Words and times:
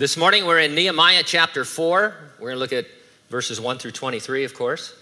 This 0.00 0.16
morning 0.16 0.46
we're 0.46 0.60
in 0.60 0.74
Nehemiah 0.74 1.22
chapter 1.22 1.62
4. 1.62 2.14
We're 2.38 2.46
going 2.46 2.54
to 2.54 2.58
look 2.58 2.72
at 2.72 2.86
verses 3.28 3.60
1 3.60 3.76
through 3.76 3.90
23, 3.90 4.44
of 4.44 4.54
course. 4.54 4.94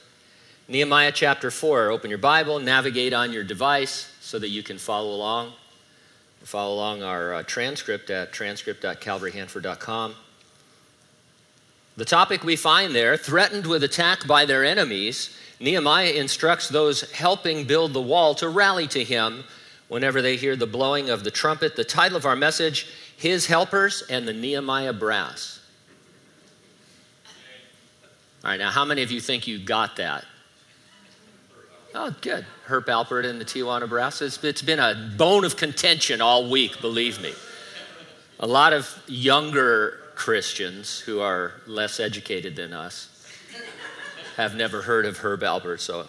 Nehemiah 0.66 1.12
chapter 1.12 1.52
4. 1.52 1.90
Open 1.90 2.10
your 2.10 2.18
Bible, 2.18 2.58
navigate 2.58 3.12
on 3.12 3.32
your 3.32 3.44
device 3.44 4.12
so 4.20 4.40
that 4.40 4.48
you 4.48 4.64
can 4.64 4.76
follow 4.76 5.14
along. 5.14 5.52
Follow 6.42 6.74
along 6.74 7.04
our 7.04 7.34
uh, 7.34 7.42
transcript 7.44 8.10
at 8.10 8.32
transcript.calvaryhanford.com. 8.32 10.16
The 11.96 12.04
topic 12.04 12.42
we 12.42 12.56
find 12.56 12.92
there, 12.92 13.16
threatened 13.16 13.68
with 13.68 13.84
attack 13.84 14.26
by 14.26 14.46
their 14.46 14.64
enemies, 14.64 15.38
Nehemiah 15.60 16.10
instructs 16.10 16.68
those 16.68 17.08
helping 17.12 17.68
build 17.68 17.92
the 17.92 18.02
wall 18.02 18.34
to 18.34 18.48
rally 18.48 18.88
to 18.88 19.04
him 19.04 19.44
whenever 19.86 20.20
they 20.20 20.36
hear 20.36 20.56
the 20.56 20.66
blowing 20.66 21.08
of 21.08 21.22
the 21.22 21.30
trumpet. 21.30 21.76
The 21.76 21.84
title 21.84 22.16
of 22.16 22.26
our 22.26 22.36
message, 22.36 22.88
His 23.18 23.46
Helpers 23.46 24.04
and 24.08 24.28
the 24.28 24.32
Nehemiah 24.32 24.92
Brass. 24.92 25.60
All 28.44 28.50
right, 28.50 28.60
now 28.60 28.70
how 28.70 28.84
many 28.84 29.02
of 29.02 29.10
you 29.10 29.20
think 29.20 29.48
you 29.48 29.58
got 29.58 29.96
that? 29.96 30.24
Oh, 31.96 32.14
good. 32.20 32.46
Herb 32.66 32.86
Alpert 32.86 33.26
and 33.26 33.40
the 33.40 33.44
Tijuana 33.44 33.88
Brass. 33.88 34.22
It's, 34.22 34.42
it's 34.44 34.62
been 34.62 34.78
a 34.78 35.12
bone 35.16 35.44
of 35.44 35.56
contention 35.56 36.20
all 36.20 36.48
week, 36.48 36.80
believe 36.80 37.20
me. 37.20 37.32
A 38.38 38.46
lot 38.46 38.72
of 38.72 39.02
younger 39.08 39.98
Christians 40.14 41.00
who 41.00 41.20
are 41.20 41.54
less 41.66 41.98
educated 41.98 42.54
than 42.54 42.72
us 42.72 43.08
have 44.36 44.54
never 44.54 44.80
heard 44.80 45.06
of 45.06 45.18
Herb 45.18 45.40
Alpert. 45.40 45.80
So 45.80 46.06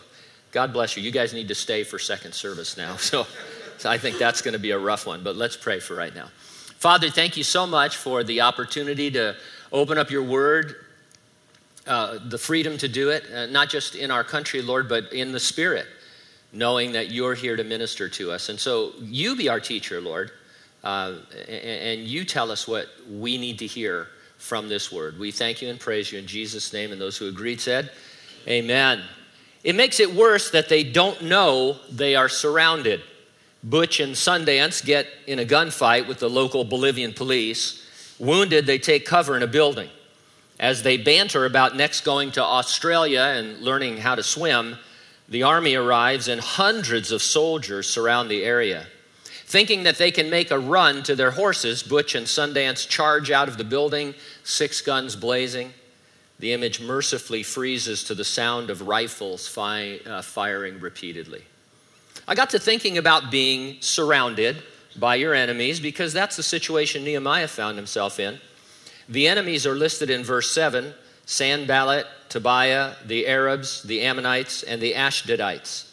God 0.52 0.74
bless 0.74 0.96
you. 0.96 1.02
You 1.02 1.12
guys 1.12 1.34
need 1.34 1.48
to 1.48 1.56
stay 1.56 1.84
for 1.84 1.98
second 1.98 2.34
service 2.34 2.78
now. 2.78 2.98
So, 3.00 3.26
so 3.80 3.90
I 3.90 3.98
think 3.98 4.20
that's 4.20 4.44
going 4.44 4.54
to 4.54 4.60
be 4.60 4.72
a 4.72 4.78
rough 4.78 5.08
one, 5.08 5.24
but 5.24 5.38
let's 5.38 5.58
pray 5.58 5.80
for 5.80 5.96
right 5.96 6.14
now. 6.14 6.28
Father, 6.80 7.10
thank 7.10 7.36
you 7.36 7.44
so 7.44 7.68
much 7.68 7.98
for 7.98 8.24
the 8.24 8.40
opportunity 8.40 9.12
to 9.12 9.36
open 9.70 9.98
up 9.98 10.10
your 10.10 10.24
word, 10.24 10.76
uh, 11.86 12.20
the 12.30 12.38
freedom 12.38 12.78
to 12.78 12.88
do 12.88 13.10
it, 13.10 13.26
uh, 13.30 13.48
not 13.48 13.68
just 13.68 13.96
in 13.96 14.12
our 14.12 14.24
country, 14.24 14.62
Lord, 14.62 14.88
but 14.88 15.12
in 15.12 15.34
the 15.34 15.42
spirit, 15.42 15.88
knowing 16.54 16.94
that 16.94 17.12
you're 17.12 17.36
here 17.36 17.58
to 17.58 17.66
minister 17.66 18.08
to 18.08 18.32
us. 18.32 18.48
And 18.48 18.58
so 18.58 18.94
you 19.02 19.36
be 19.36 19.50
our 19.50 19.60
teacher, 19.60 20.00
Lord, 20.00 20.32
uh, 20.82 21.16
and, 21.50 22.00
and 22.00 22.02
you 22.08 22.24
tell 22.24 22.50
us 22.50 22.66
what 22.66 22.88
we 23.12 23.38
need 23.38 23.60
to 23.60 23.68
hear 23.68 24.08
from 24.38 24.70
this 24.70 24.90
word. 24.90 25.20
We 25.20 25.32
thank 25.32 25.62
you 25.62 25.68
and 25.68 25.78
praise 25.78 26.14
you 26.14 26.18
in 26.18 26.28
Jesus' 26.28 26.72
name. 26.72 26.94
And 26.94 27.02
those 27.02 27.18
who 27.18 27.28
agreed 27.28 27.60
said, 27.60 27.92
Amen. 28.48 29.04
It 29.66 29.76
makes 29.76 30.00
it 30.00 30.16
worse 30.16 30.52
that 30.52 30.70
they 30.70 30.86
don't 30.86 31.24
know 31.24 31.76
they 31.92 32.16
are 32.16 32.30
surrounded. 32.30 33.02
Butch 33.64 34.00
and 34.00 34.14
Sundance 34.14 34.84
get 34.84 35.08
in 35.28 35.40
a 35.40 35.46
gunfight 35.46 36.08
with 36.08 36.20
the 36.20 36.30
local 36.30 36.64
Bolivian 36.64 37.14
police. 37.14 37.86
Wounded, 38.18 38.66
they 38.66 38.80
take 38.80 39.06
cover 39.06 39.36
in 39.36 39.44
a 39.44 39.48
building. 39.48 39.90
As 40.60 40.84
they 40.84 40.98
banter 40.98 41.46
about 41.46 41.76
next 41.76 42.02
going 42.02 42.32
to 42.34 42.44
Australia 42.44 43.22
and 43.22 43.60
learning 43.60 43.98
how 43.98 44.16
to 44.16 44.24
swim, 44.24 44.78
the 45.28 45.44
army 45.44 45.76
arrives 45.76 46.28
and 46.28 46.42
hundreds 46.42 47.12
of 47.12 47.22
soldiers 47.22 47.88
surround 47.88 48.30
the 48.30 48.44
area. 48.44 48.88
Thinking 49.46 49.84
that 49.84 49.98
they 49.98 50.12
can 50.12 50.30
make 50.30 50.52
a 50.52 50.60
run 50.60 51.02
to 51.04 51.16
their 51.16 51.32
horses, 51.32 51.82
Butch 51.82 52.16
and 52.16 52.28
Sundance 52.28 52.88
charge 52.88 53.32
out 53.32 53.48
of 53.48 53.58
the 53.58 53.64
building, 53.64 54.14
six 54.44 54.82
guns 54.82 55.16
blazing. 55.16 55.74
The 56.40 56.54
image 56.54 56.80
mercifully 56.80 57.44
freezes 57.44 58.04
to 58.06 58.16
the 58.16 58.24
sound 58.24 58.70
of 58.70 58.88
rifles 58.88 59.48
fi- 59.48 60.00
uh, 60.06 60.22
firing 60.22 60.80
repeatedly. 60.80 61.44
I 62.30 62.36
got 62.36 62.52
to 62.52 62.60
thinking 62.60 63.00
about 63.00 63.32
being 63.32 63.78
surrounded 63.82 64.62
by 64.96 65.16
your 65.16 65.34
enemies 65.34 65.80
because 65.80 66.14
that's 66.14 66.36
the 66.36 66.44
situation 66.44 67.04
Nehemiah 67.04 67.48
found 67.48 67.76
himself 67.76 68.20
in. 68.20 68.40
The 69.10 69.28
enemies 69.28 69.66
are 69.66 69.74
listed 69.74 70.12
in 70.12 70.24
verse 70.24 70.52
7 70.52 70.94
Sanballat, 71.26 72.06
Tobiah, 72.30 72.94
the 73.04 73.26
Arabs, 73.26 73.82
the 73.82 74.04
Ammonites, 74.04 74.62
and 74.62 74.80
the 74.80 74.94
Ashdodites. 74.94 75.90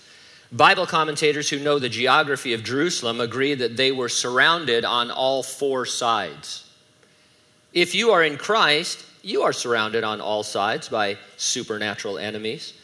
Bible 0.52 0.84
commentators 0.84 1.48
who 1.48 1.58
know 1.58 1.78
the 1.78 1.88
geography 1.88 2.52
of 2.52 2.62
Jerusalem 2.62 3.22
agree 3.22 3.54
that 3.54 3.78
they 3.78 3.90
were 3.90 4.10
surrounded 4.10 4.84
on 4.84 5.10
all 5.10 5.42
four 5.42 5.86
sides. 5.86 6.70
If 7.72 7.94
you 7.94 8.10
are 8.10 8.22
in 8.22 8.36
Christ, 8.36 9.02
you 9.22 9.40
are 9.40 9.54
surrounded 9.54 10.04
on 10.04 10.20
all 10.20 10.42
sides 10.42 10.90
by 10.90 11.16
supernatural 11.38 12.18
enemies. 12.18 12.74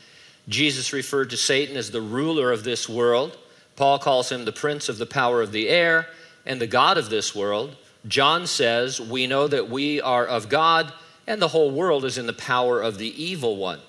Jesus 0.48 0.94
referred 0.94 1.30
to 1.30 1.36
Satan 1.36 1.76
as 1.76 1.90
the 1.90 2.00
ruler 2.00 2.50
of 2.50 2.64
this 2.64 2.88
world. 2.88 3.36
Paul 3.76 3.98
calls 3.98 4.30
him 4.30 4.44
the 4.44 4.52
prince 4.52 4.88
of 4.88 4.98
the 4.98 5.06
power 5.06 5.40
of 5.40 5.52
the 5.52 5.68
air 5.68 6.08
and 6.44 6.60
the 6.60 6.66
God 6.66 6.98
of 6.98 7.10
this 7.10 7.34
world. 7.34 7.76
John 8.06 8.46
says, 8.46 9.00
We 9.00 9.26
know 9.26 9.46
that 9.48 9.70
we 9.70 10.00
are 10.00 10.26
of 10.26 10.48
God, 10.48 10.92
and 11.26 11.40
the 11.40 11.48
whole 11.48 11.70
world 11.70 12.04
is 12.04 12.18
in 12.18 12.26
the 12.26 12.32
power 12.32 12.80
of 12.80 12.98
the 12.98 13.22
evil 13.22 13.56
one. 13.56 13.80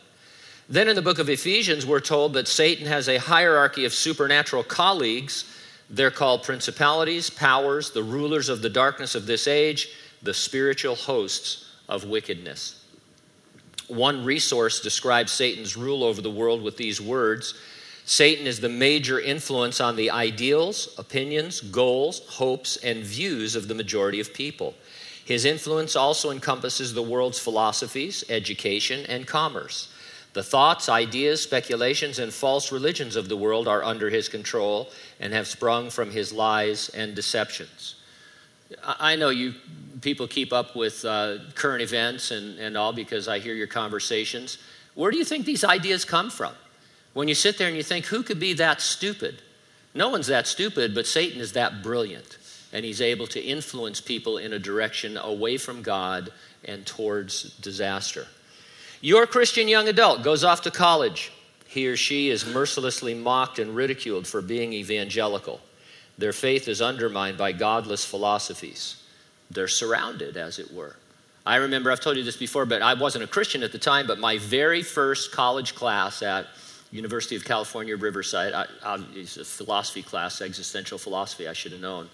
Then 0.69 0.87
in 0.87 0.95
the 0.95 1.01
book 1.01 1.19
of 1.19 1.29
Ephesians, 1.29 1.85
we're 1.85 1.99
told 1.99 2.33
that 2.33 2.47
Satan 2.47 2.87
has 2.87 3.09
a 3.09 3.17
hierarchy 3.17 3.85
of 3.85 3.93
supernatural 3.93 4.63
colleagues. 4.63 5.45
They're 5.89 6.11
called 6.11 6.43
principalities, 6.43 7.29
powers, 7.29 7.91
the 7.91 8.03
rulers 8.03 8.49
of 8.49 8.61
the 8.61 8.69
darkness 8.69 9.15
of 9.15 9.25
this 9.25 9.47
age, 9.47 9.89
the 10.21 10.33
spiritual 10.33 10.95
hosts 10.95 11.69
of 11.89 12.05
wickedness. 12.05 12.85
One 13.87 14.23
resource 14.23 14.79
describes 14.79 15.33
Satan's 15.33 15.75
rule 15.75 16.03
over 16.03 16.21
the 16.21 16.31
world 16.31 16.61
with 16.61 16.77
these 16.77 17.01
words 17.01 17.55
Satan 18.05 18.47
is 18.47 18.59
the 18.59 18.69
major 18.69 19.19
influence 19.19 19.79
on 19.79 19.95
the 19.95 20.11
ideals, 20.11 20.93
opinions, 20.97 21.61
goals, 21.61 22.21
hopes, 22.27 22.77
and 22.77 23.03
views 23.03 23.55
of 23.55 23.67
the 23.67 23.75
majority 23.75 24.19
of 24.19 24.33
people. 24.33 24.73
His 25.25 25.45
influence 25.45 25.95
also 25.95 26.31
encompasses 26.31 26.93
the 26.93 27.01
world's 27.01 27.39
philosophies, 27.39 28.25
education, 28.29 29.05
and 29.07 29.25
commerce. 29.25 29.93
The 30.33 30.43
thoughts, 30.43 30.89
ideas, 30.89 31.41
speculations, 31.41 32.19
and 32.19 32.33
false 32.33 32.71
religions 32.71 33.15
of 33.15 33.29
the 33.29 33.37
world 33.37 33.67
are 33.67 33.83
under 33.83 34.09
his 34.09 34.27
control 34.27 34.89
and 35.19 35.31
have 35.31 35.47
sprung 35.47 35.89
from 35.89 36.11
his 36.11 36.33
lies 36.33 36.89
and 36.89 37.15
deceptions. 37.15 37.95
I 38.83 39.15
know 39.15 39.29
you 39.29 39.53
people 40.01 40.27
keep 40.27 40.51
up 40.51 40.75
with 40.75 41.05
uh, 41.05 41.37
current 41.55 41.81
events 41.81 42.31
and, 42.31 42.59
and 42.59 42.75
all 42.75 42.91
because 42.91 43.29
I 43.29 43.39
hear 43.39 43.53
your 43.53 43.67
conversations. 43.67 44.57
Where 44.95 45.11
do 45.11 45.17
you 45.17 45.23
think 45.23 45.45
these 45.45 45.63
ideas 45.63 46.03
come 46.03 46.29
from? 46.29 46.53
When 47.13 47.27
you 47.27 47.35
sit 47.35 47.57
there 47.57 47.67
and 47.67 47.77
you 47.77 47.83
think, 47.83 48.05
who 48.05 48.23
could 48.23 48.39
be 48.39 48.53
that 48.53 48.81
stupid? 48.81 49.41
No 49.93 50.09
one's 50.09 50.27
that 50.27 50.47
stupid, 50.47 50.95
but 50.95 51.05
Satan 51.05 51.39
is 51.39 51.53
that 51.53 51.83
brilliant. 51.83 52.37
And 52.71 52.83
he's 52.83 53.01
able 53.01 53.27
to 53.27 53.41
influence 53.41 54.01
people 54.01 54.39
in 54.39 54.53
a 54.53 54.59
direction 54.59 55.17
away 55.17 55.57
from 55.57 55.83
God 55.83 56.31
and 56.65 56.85
towards 56.85 57.55
disaster. 57.57 58.25
Your 59.01 59.27
Christian 59.27 59.67
young 59.67 59.87
adult 59.87 60.23
goes 60.23 60.43
off 60.43 60.61
to 60.61 60.71
college. 60.71 61.31
He 61.67 61.87
or 61.87 61.97
she 61.97 62.29
is 62.29 62.45
mercilessly 62.45 63.13
mocked 63.13 63.59
and 63.59 63.75
ridiculed 63.75 64.25
for 64.25 64.41
being 64.41 64.73
evangelical. 64.73 65.59
Their 66.17 66.33
faith 66.33 66.67
is 66.67 66.81
undermined 66.81 67.37
by 67.37 67.51
godless 67.51 68.05
philosophies. 68.05 69.03
They're 69.51 69.67
surrounded, 69.67 70.37
as 70.37 70.57
it 70.57 70.73
were. 70.73 70.95
I 71.45 71.57
remember, 71.57 71.91
I've 71.91 71.99
told 71.99 72.17
you 72.17 72.23
this 72.23 72.37
before, 72.37 72.65
but 72.65 72.81
I 72.81 72.93
wasn't 72.93 73.25
a 73.25 73.27
Christian 73.27 73.63
at 73.63 73.71
the 73.71 73.77
time, 73.77 74.07
but 74.07 74.19
my 74.19 74.37
very 74.37 74.81
first 74.81 75.31
college 75.31 75.75
class 75.75 76.23
at 76.23 76.47
University 76.93 77.35
of 77.35 77.43
California, 77.43 77.97
Riverside, 77.97 78.53
I, 78.53 78.67
I, 78.85 79.03
it's 79.15 79.37
a 79.37 79.43
philosophy 79.43 80.03
class, 80.03 80.41
existential 80.41 80.99
philosophy, 80.99 81.47
I 81.47 81.53
should 81.53 81.71
have 81.71 81.81
known. 81.81 82.07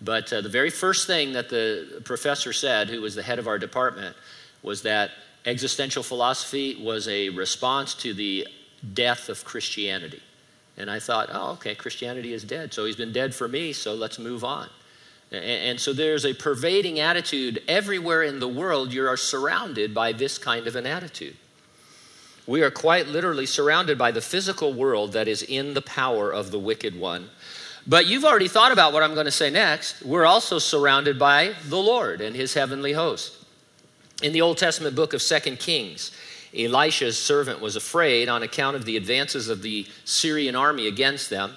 But 0.00 0.32
uh, 0.32 0.40
the 0.40 0.48
very 0.48 0.70
first 0.70 1.06
thing 1.06 1.34
that 1.34 1.50
the 1.50 2.00
professor 2.04 2.52
said, 2.54 2.88
who 2.88 3.02
was 3.02 3.14
the 3.14 3.22
head 3.22 3.38
of 3.38 3.46
our 3.46 3.58
department, 3.58 4.16
was 4.62 4.82
that 4.82 5.10
existential 5.44 6.02
philosophy 6.02 6.82
was 6.82 7.08
a 7.08 7.28
response 7.28 7.94
to 7.96 8.14
the 8.14 8.48
death 8.94 9.28
of 9.28 9.44
Christianity. 9.44 10.22
And 10.78 10.90
I 10.90 10.98
thought, 10.98 11.28
oh, 11.30 11.52
okay, 11.52 11.74
Christianity 11.74 12.32
is 12.32 12.42
dead. 12.42 12.72
So 12.72 12.86
he's 12.86 12.96
been 12.96 13.12
dead 13.12 13.34
for 13.34 13.48
me, 13.48 13.74
so 13.74 13.94
let's 13.94 14.18
move 14.18 14.44
on. 14.44 14.68
And 15.30 15.78
so 15.78 15.92
there's 15.92 16.24
a 16.24 16.32
pervading 16.32 17.00
attitude 17.00 17.62
everywhere 17.68 18.22
in 18.22 18.40
the 18.40 18.48
world. 18.48 18.92
You 18.92 19.06
are 19.06 19.16
surrounded 19.18 19.94
by 19.94 20.12
this 20.12 20.38
kind 20.38 20.66
of 20.66 20.74
an 20.76 20.86
attitude. 20.86 21.36
We 22.46 22.62
are 22.62 22.70
quite 22.70 23.06
literally 23.06 23.46
surrounded 23.46 23.96
by 23.96 24.10
the 24.10 24.20
physical 24.20 24.72
world 24.72 25.12
that 25.12 25.28
is 25.28 25.42
in 25.42 25.74
the 25.74 25.82
power 25.82 26.30
of 26.30 26.50
the 26.50 26.58
wicked 26.58 26.98
one. 26.98 27.30
But 27.86 28.06
you've 28.06 28.24
already 28.24 28.48
thought 28.48 28.72
about 28.72 28.92
what 28.92 29.02
I'm 29.02 29.14
going 29.14 29.26
to 29.26 29.30
say 29.30 29.50
next. 29.50 30.02
We're 30.02 30.26
also 30.26 30.58
surrounded 30.58 31.18
by 31.18 31.54
the 31.68 31.78
Lord 31.78 32.20
and 32.20 32.34
his 32.34 32.54
heavenly 32.54 32.92
host. 32.92 33.36
In 34.22 34.32
the 34.32 34.40
Old 34.40 34.58
Testament 34.58 34.94
book 34.94 35.14
of 35.14 35.22
Second 35.22 35.58
Kings, 35.58 36.12
Elisha's 36.56 37.18
servant 37.18 37.60
was 37.60 37.76
afraid 37.76 38.28
on 38.28 38.42
account 38.42 38.76
of 38.76 38.84
the 38.84 38.96
advances 38.96 39.48
of 39.48 39.62
the 39.62 39.86
Syrian 40.04 40.54
army 40.54 40.86
against 40.86 41.30
them. 41.30 41.52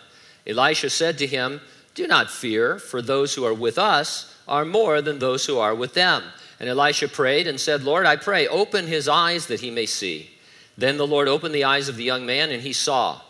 Elisha 0.47 0.89
said 0.89 1.17
to 1.19 1.27
him, 1.27 1.61
Do 1.93 2.07
not 2.07 2.31
fear, 2.31 2.79
for 2.79 3.01
those 3.01 3.35
who 3.35 3.45
are 3.45 3.53
with 3.53 3.77
us 3.77 4.35
are 4.47 4.65
more 4.65 5.01
than 5.01 5.19
those 5.19 5.45
who 5.45 5.57
are 5.59 5.75
with 5.75 5.93
them. 5.93 6.23
And 6.59 6.69
Elisha 6.69 7.07
prayed 7.07 7.47
and 7.47 7.59
said, 7.59 7.83
Lord, 7.83 8.05
I 8.05 8.15
pray, 8.15 8.47
open 8.47 8.87
his 8.87 9.07
eyes 9.07 9.47
that 9.47 9.59
he 9.59 9.69
may 9.69 9.85
see. 9.85 10.29
Then 10.77 10.97
the 10.97 11.07
Lord 11.07 11.27
opened 11.27 11.55
the 11.55 11.63
eyes 11.63 11.89
of 11.89 11.95
the 11.95 12.03
young 12.03 12.25
man, 12.25 12.51
and 12.51 12.61
he 12.61 12.73
saw. 12.73 13.21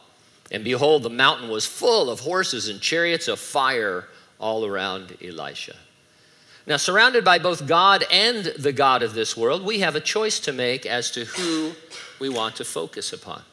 And 0.52 0.64
behold, 0.64 1.04
the 1.04 1.10
mountain 1.10 1.50
was 1.50 1.66
full 1.66 2.10
of 2.10 2.22
horses 2.22 2.70
and 2.70 2.82
chariots 2.82 3.28
of 3.28 3.40
fire 3.40 4.06
all 4.40 4.66
around 4.66 5.18
Elisha. 5.24 5.76
Now, 6.68 6.78
surrounded 6.78 7.24
by 7.24 7.38
both 7.38 7.68
God 7.68 8.06
and 8.12 8.46
the 8.58 8.74
God 8.74 9.04
of 9.04 9.14
this 9.14 9.38
world, 9.38 9.64
we 9.64 9.80
have 9.80 9.96
a 9.96 10.02
choice 10.02 10.40
to 10.42 10.54
make 10.54 10.86
as 10.86 11.12
to 11.12 11.26
who 11.26 11.74
we 12.20 12.30
want 12.30 12.56
to 12.56 12.66
focus 12.66 13.14
upon. 13.14 13.44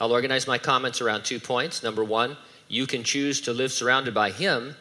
I'll 0.00 0.12
organize 0.12 0.46
my 0.46 0.58
comments 0.58 1.00
around 1.00 1.24
two 1.24 1.40
points. 1.40 1.82
Number 1.82 2.04
one, 2.04 2.36
you 2.68 2.86
can 2.86 3.02
choose 3.02 3.40
to 3.42 3.52
live 3.52 3.72
surrounded 3.72 4.14
by 4.14 4.30
Him, 4.30 4.76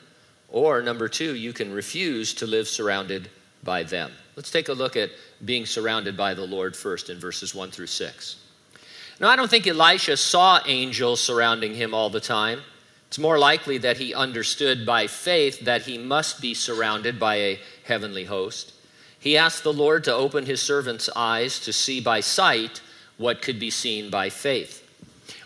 or 0.49 0.83
number 0.83 1.09
two, 1.09 1.35
you 1.35 1.51
can 1.51 1.73
refuse 1.73 2.33
to 2.35 2.45
live 2.45 2.67
surrounded 2.67 3.29
by 3.63 3.83
them. 3.83 4.11
Let's 4.35 4.51
take 4.51 4.69
a 4.69 4.73
look 4.73 4.95
at 4.95 5.09
being 5.45 5.65
surrounded 5.65 6.17
by 6.17 6.33
the 6.33 6.45
Lord 6.45 6.75
first 6.75 7.09
in 7.09 7.19
verses 7.19 7.53
1 7.53 7.71
through 7.71 7.87
6. 7.87 8.35
Now, 9.19 9.29
I 9.29 9.35
don't 9.35 9.49
think 9.49 9.65
Elisha 9.65 10.17
saw 10.17 10.59
angels 10.65 11.21
surrounding 11.21 11.73
him 11.73 11.93
all 11.93 12.09
the 12.09 12.19
time. 12.19 12.61
It's 13.07 13.19
more 13.19 13.39
likely 13.39 13.77
that 13.79 13.97
he 13.97 14.13
understood 14.13 14.85
by 14.85 15.07
faith 15.07 15.61
that 15.61 15.83
he 15.83 15.97
must 15.97 16.41
be 16.41 16.53
surrounded 16.53 17.19
by 17.19 17.35
a 17.35 17.59
heavenly 17.85 18.25
host. 18.25 18.73
He 19.19 19.37
asked 19.37 19.63
the 19.63 19.73
Lord 19.73 20.03
to 20.03 20.13
open 20.13 20.45
his 20.45 20.61
servant's 20.61 21.09
eyes 21.15 21.59
to 21.61 21.73
see 21.73 21.99
by 21.99 22.19
sight 22.19 22.81
what 23.17 23.41
could 23.41 23.59
be 23.59 23.69
seen 23.69 24.09
by 24.09 24.29
faith. 24.29 24.83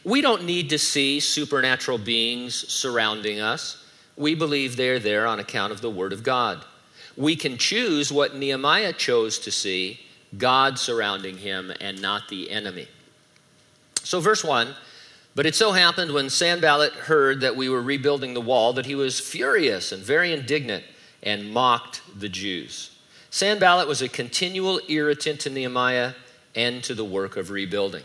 We 0.04 0.22
don't 0.22 0.46
need 0.46 0.70
to 0.70 0.80
see 0.80 1.20
supernatural 1.20 2.00
beings 2.00 2.56
surrounding 2.68 3.40
us. 3.40 3.84
We 4.18 4.36
believe 4.36 4.76
they're 4.76 5.00
there 5.00 5.28
on 5.28 5.40
account 5.40 5.72
of 5.72 5.82
the 5.82 5.90
Word 5.90 6.12
of 6.12 6.24
God. 6.24 6.66
We 7.18 7.36
can 7.36 7.58
choose 7.58 8.12
what 8.12 8.36
Nehemiah 8.36 8.94
chose 8.94 9.40
to 9.40 9.52
see 9.52 10.00
God 10.38 10.80
surrounding 10.80 11.38
him 11.38 11.72
and 11.82 12.02
not 12.02 12.30
the 12.30 12.50
enemy. 12.52 12.88
So, 14.04 14.20
verse 14.20 14.44
1 14.44 14.74
But 15.36 15.46
it 15.46 15.56
so 15.56 15.74
happened 15.74 16.14
when 16.14 16.30
Sanballat 16.30 16.94
heard 16.94 17.42
that 17.42 17.56
we 17.56 17.70
were 17.70 17.82
rebuilding 17.82 18.34
the 18.34 18.42
wall 18.42 18.74
that 18.74 18.86
he 18.86 18.96
was 18.96 19.20
furious 19.20 19.92
and 19.92 20.04
very 20.04 20.34
indignant 20.34 20.84
and 21.24 21.52
mocked 21.52 22.02
the 22.18 22.30
Jews. 22.30 22.98
Sanballat 23.30 23.88
was 23.88 24.02
a 24.02 24.10
continual 24.10 24.82
irritant 24.88 25.40
to 25.42 25.50
Nehemiah 25.50 26.14
and 26.56 26.84
to 26.84 26.94
the 26.94 27.06
work 27.06 27.38
of 27.38 27.50
rebuilding. 27.50 28.04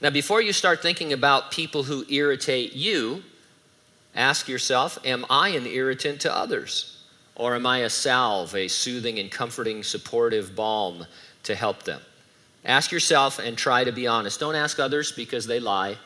Now, 0.00 0.10
before 0.10 0.42
you 0.42 0.52
start 0.52 0.82
thinking 0.82 1.12
about 1.12 1.50
people 1.50 1.84
who 1.84 2.04
irritate 2.10 2.72
you, 2.72 3.22
ask 4.14 4.48
yourself 4.48 4.98
Am 5.04 5.24
I 5.30 5.50
an 5.50 5.66
irritant 5.66 6.20
to 6.22 6.34
others? 6.34 6.93
Or 7.36 7.54
am 7.54 7.66
I 7.66 7.78
a 7.78 7.90
salve, 7.90 8.54
a 8.54 8.68
soothing 8.68 9.18
and 9.18 9.30
comforting, 9.30 9.82
supportive 9.82 10.54
balm 10.54 11.06
to 11.44 11.54
help 11.54 11.82
them? 11.82 12.00
Ask 12.64 12.92
yourself 12.92 13.38
and 13.38 13.58
try 13.58 13.84
to 13.84 13.92
be 13.92 14.06
honest. 14.06 14.40
Don't 14.40 14.54
ask 14.54 14.78
others 14.78 15.12
because 15.12 15.46
they 15.46 15.60
lie. 15.60 15.96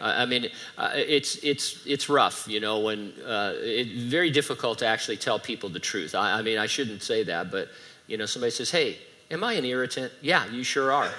Uh, 0.00 0.12
I 0.18 0.26
mean, 0.26 0.50
uh, 0.76 0.90
it's, 0.94 1.36
it's, 1.42 1.84
it's 1.86 2.08
rough, 2.08 2.46
you 2.46 2.60
know, 2.60 2.80
when 2.80 3.12
uh, 3.24 3.54
it's 3.56 4.02
very 4.02 4.30
difficult 4.30 4.78
to 4.80 4.86
actually 4.86 5.16
tell 5.16 5.38
people 5.38 5.70
the 5.70 5.80
truth. 5.80 6.14
I, 6.14 6.38
I 6.38 6.42
mean, 6.42 6.58
I 6.58 6.66
shouldn't 6.66 7.02
say 7.02 7.22
that, 7.24 7.50
but, 7.50 7.68
you 8.06 8.18
know, 8.18 8.26
somebody 8.26 8.50
says, 8.50 8.70
hey, 8.70 8.98
am 9.30 9.42
I 9.42 9.54
an 9.54 9.64
irritant? 9.64 10.12
Yeah, 10.20 10.46
you 10.50 10.62
sure 10.62 10.92
are. 10.92 11.10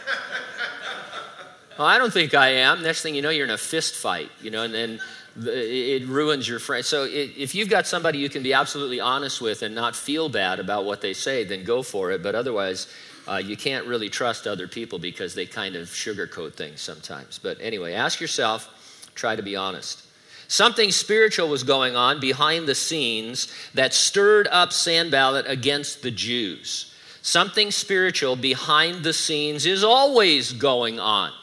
well, 1.79 1.87
I 1.87 1.97
don't 1.97 2.13
think 2.13 2.35
I 2.35 2.49
am. 2.49 2.83
Next 2.83 3.01
thing 3.01 3.15
you 3.15 3.23
know, 3.23 3.31
you're 3.31 3.45
in 3.45 3.51
a 3.51 3.57
fist 3.57 3.95
fight, 3.95 4.29
you 4.41 4.51
know, 4.51 4.61
and 4.61 4.73
then 4.73 4.99
it 5.45 6.07
ruins 6.07 6.47
your 6.47 6.59
friend. 6.59 6.83
So 6.83 7.07
if 7.09 7.53
you've 7.53 7.69
got 7.69 7.87
somebody 7.87 8.17
you 8.17 8.29
can 8.29 8.43
be 8.43 8.53
absolutely 8.53 8.99
honest 8.99 9.41
with 9.41 9.61
and 9.61 9.75
not 9.75 9.95
feel 9.95 10.29
bad 10.29 10.59
about 10.59 10.85
what 10.85 11.01
they 11.01 11.13
say, 11.13 11.43
then 11.43 11.63
go 11.63 11.83
for 11.83 12.11
it. 12.11 12.23
But 12.23 12.35
otherwise, 12.35 12.87
uh, 13.27 13.37
you 13.37 13.57
can't 13.57 13.85
really 13.85 14.09
trust 14.09 14.47
other 14.47 14.67
people 14.67 14.99
because 14.99 15.35
they 15.35 15.45
kind 15.45 15.75
of 15.75 15.87
sugarcoat 15.87 16.53
things 16.53 16.81
sometimes. 16.81 17.39
But 17.39 17.57
anyway, 17.61 17.93
ask 17.93 18.21
yourself, 18.21 19.11
try 19.15 19.35
to 19.35 19.43
be 19.43 19.55
honest. 19.55 20.03
Something 20.47 20.91
spiritual 20.91 21.49
was 21.49 21.63
going 21.63 21.95
on 21.95 22.21
behind 22.21 22.67
the 22.67 22.75
scenes 22.75 23.53
that 23.73 23.93
stirred 23.93 24.47
up 24.47 24.71
Sanballat 24.71 25.45
against 25.47 26.01
the 26.01 26.11
Jews. 26.11 26.93
Something 27.21 27.71
spiritual 27.71 28.37
behind 28.37 29.03
the 29.03 29.11
scenes 29.11 29.65
is 29.65 29.83
always 29.83 30.53
going 30.53 30.99
on. 30.99 31.33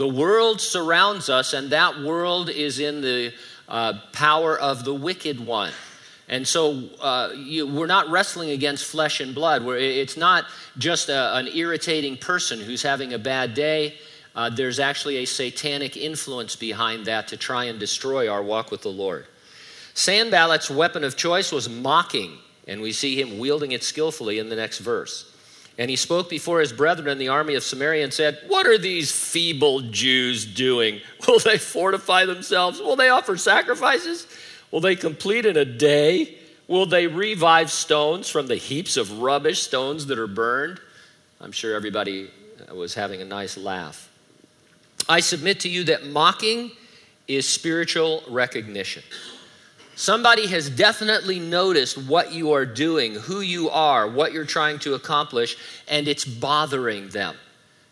The 0.00 0.08
world 0.08 0.62
surrounds 0.62 1.28
us, 1.28 1.52
and 1.52 1.68
that 1.72 2.00
world 2.00 2.48
is 2.48 2.78
in 2.78 3.02
the 3.02 3.34
uh, 3.68 4.00
power 4.14 4.58
of 4.58 4.82
the 4.82 4.94
wicked 4.94 5.38
one. 5.38 5.74
And 6.26 6.48
so 6.48 6.84
uh, 7.02 7.32
you, 7.36 7.66
we're 7.66 7.84
not 7.84 8.08
wrestling 8.08 8.48
against 8.48 8.86
flesh 8.86 9.20
and 9.20 9.34
blood. 9.34 9.62
Where 9.62 9.76
it's 9.76 10.16
not 10.16 10.46
just 10.78 11.10
a, 11.10 11.36
an 11.36 11.48
irritating 11.48 12.16
person 12.16 12.60
who's 12.60 12.82
having 12.82 13.12
a 13.12 13.18
bad 13.18 13.52
day. 13.52 13.98
Uh, 14.34 14.48
there's 14.48 14.78
actually 14.78 15.18
a 15.18 15.26
satanic 15.26 15.98
influence 15.98 16.56
behind 16.56 17.04
that 17.04 17.28
to 17.28 17.36
try 17.36 17.64
and 17.64 17.78
destroy 17.78 18.26
our 18.26 18.42
walk 18.42 18.70
with 18.70 18.80
the 18.80 18.88
Lord. 18.88 19.26
Sanballat's 19.92 20.70
weapon 20.70 21.04
of 21.04 21.14
choice 21.14 21.52
was 21.52 21.68
mocking, 21.68 22.38
and 22.66 22.80
we 22.80 22.92
see 22.92 23.20
him 23.20 23.38
wielding 23.38 23.72
it 23.72 23.84
skillfully 23.84 24.38
in 24.38 24.48
the 24.48 24.56
next 24.56 24.78
verse. 24.78 25.29
And 25.78 25.88
he 25.88 25.96
spoke 25.96 26.28
before 26.28 26.60
his 26.60 26.72
brethren 26.72 27.08
in 27.08 27.18
the 27.18 27.28
army 27.28 27.54
of 27.54 27.62
Samaria 27.62 28.04
and 28.04 28.12
said, 28.12 28.38
What 28.48 28.66
are 28.66 28.78
these 28.78 29.10
feeble 29.10 29.80
Jews 29.80 30.44
doing? 30.44 31.00
Will 31.28 31.38
they 31.38 31.58
fortify 31.58 32.26
themselves? 32.26 32.80
Will 32.80 32.96
they 32.96 33.08
offer 33.08 33.36
sacrifices? 33.36 34.26
Will 34.70 34.80
they 34.80 34.96
complete 34.96 35.46
in 35.46 35.56
a 35.56 35.64
day? 35.64 36.36
Will 36.68 36.86
they 36.86 37.06
revive 37.06 37.70
stones 37.70 38.28
from 38.28 38.46
the 38.46 38.56
heaps 38.56 38.96
of 38.96 39.20
rubbish, 39.20 39.62
stones 39.62 40.06
that 40.06 40.18
are 40.18 40.28
burned? 40.28 40.80
I'm 41.40 41.52
sure 41.52 41.74
everybody 41.74 42.30
uh, 42.70 42.74
was 42.74 42.94
having 42.94 43.22
a 43.22 43.24
nice 43.24 43.56
laugh. 43.56 44.08
I 45.08 45.20
submit 45.20 45.60
to 45.60 45.68
you 45.68 45.84
that 45.84 46.06
mocking 46.06 46.70
is 47.26 47.48
spiritual 47.48 48.22
recognition. 48.28 49.02
Somebody 50.00 50.46
has 50.46 50.70
definitely 50.70 51.38
noticed 51.38 51.98
what 51.98 52.32
you 52.32 52.52
are 52.52 52.64
doing, 52.64 53.16
who 53.16 53.42
you 53.42 53.68
are, 53.68 54.08
what 54.08 54.32
you're 54.32 54.46
trying 54.46 54.78
to 54.78 54.94
accomplish, 54.94 55.58
and 55.88 56.08
it's 56.08 56.24
bothering 56.24 57.10
them. 57.10 57.36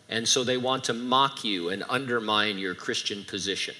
And 0.09 0.27
so 0.27 0.43
they 0.43 0.57
want 0.57 0.85
to 0.85 0.93
mock 0.95 1.43
you 1.43 1.69
and 1.69 1.83
undermine 1.87 2.57
your 2.57 2.73
Christian 2.73 3.23
position. 3.25 3.75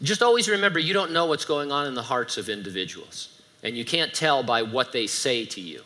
Just 0.00 0.22
always 0.22 0.48
remember 0.48 0.78
you 0.78 0.94
don't 0.94 1.12
know 1.12 1.26
what's 1.26 1.44
going 1.44 1.70
on 1.70 1.86
in 1.86 1.92
the 1.92 2.00
hearts 2.00 2.38
of 2.38 2.48
individuals. 2.48 3.42
And 3.62 3.76
you 3.76 3.84
can't 3.84 4.14
tell 4.14 4.42
by 4.42 4.62
what 4.62 4.92
they 4.92 5.06
say 5.06 5.44
to 5.44 5.60
you 5.60 5.82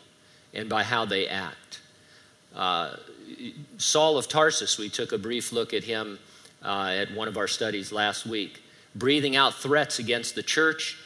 and 0.53 0.69
by 0.69 0.83
how 0.83 1.03
they 1.03 1.27
act. 1.27 1.81
Uh, 2.55 2.95
Saul 3.77 4.17
of 4.17 4.29
Tarsus, 4.29 4.77
we 4.77 4.87
took 4.87 5.11
a 5.11 5.17
brief 5.17 5.51
look 5.51 5.73
at 5.73 5.83
him 5.83 6.17
uh, 6.63 6.93
at 6.97 7.13
one 7.13 7.27
of 7.27 7.35
our 7.35 7.49
studies 7.49 7.91
last 7.91 8.25
week, 8.25 8.63
breathing 8.95 9.35
out 9.35 9.55
threats 9.55 9.99
against 9.99 10.35
the 10.35 10.43
church 10.43 10.97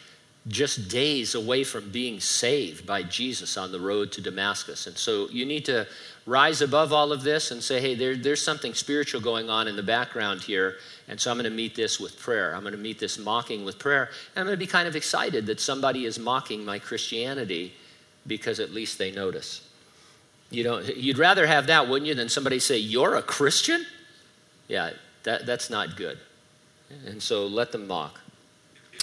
just 0.48 0.90
days 0.90 1.34
away 1.34 1.64
from 1.64 1.90
being 1.90 2.20
saved 2.20 2.86
by 2.86 3.02
Jesus 3.02 3.58
on 3.58 3.72
the 3.72 3.80
road 3.80 4.12
to 4.12 4.22
Damascus. 4.22 4.86
And 4.86 4.96
so 4.96 5.28
you 5.30 5.46
need 5.46 5.66
to 5.66 5.88
rise 6.28 6.62
above 6.62 6.94
all 6.94 7.12
of 7.12 7.24
this 7.24 7.50
and 7.50 7.64
say, 7.64 7.82
hey, 7.82 7.96
there, 7.96 8.16
there's 8.16 8.42
something 8.42 8.74
spiritual 8.74 9.22
going 9.22 9.50
on 9.50 9.68
in 9.68 9.76
the 9.76 9.84
background 9.84 10.42
here. 10.42 10.76
And 11.08 11.20
so 11.20 11.32
I'm 11.32 11.38
going 11.38 11.50
to 11.50 11.56
meet 11.56 11.76
this 11.76 12.00
with 12.00 12.20
prayer. 12.20 12.56
I'm 12.56 12.62
going 12.62 12.74
to 12.74 12.80
meet 12.80 13.00
this 13.00 13.18
mocking 13.18 13.66
with 13.66 13.80
prayer. 13.80 14.10
And 14.36 14.42
I'm 14.42 14.46
going 14.46 14.58
to 14.58 14.66
be 14.66 14.70
kind 14.70 14.88
of 14.88 14.96
excited 14.96 15.48
that 15.48 15.60
somebody 15.60 16.06
is 16.06 16.20
mocking 16.20 16.64
my 16.64 16.78
Christianity 16.78 17.74
because 18.28 18.60
at 18.60 18.72
least 18.72 19.00
they 19.00 19.12
notice. 19.12 19.68
You 20.52 20.64
don't, 20.64 20.96
you'd 20.96 21.18
rather 21.18 21.48
have 21.48 21.68
that, 21.68 21.90
wouldn't 21.90 22.08
you, 22.08 22.16
than 22.16 22.30
somebody 22.30 22.60
say, 22.60 22.78
You're 22.78 23.16
a 23.16 23.22
Christian? 23.22 23.86
Yeah, 24.68 24.92
that, 25.24 25.46
that's 25.46 25.70
not 25.72 25.96
good. 25.96 26.20
And 27.08 27.22
so 27.22 27.48
let 27.48 27.72
them 27.72 27.88
mock. 27.88 28.20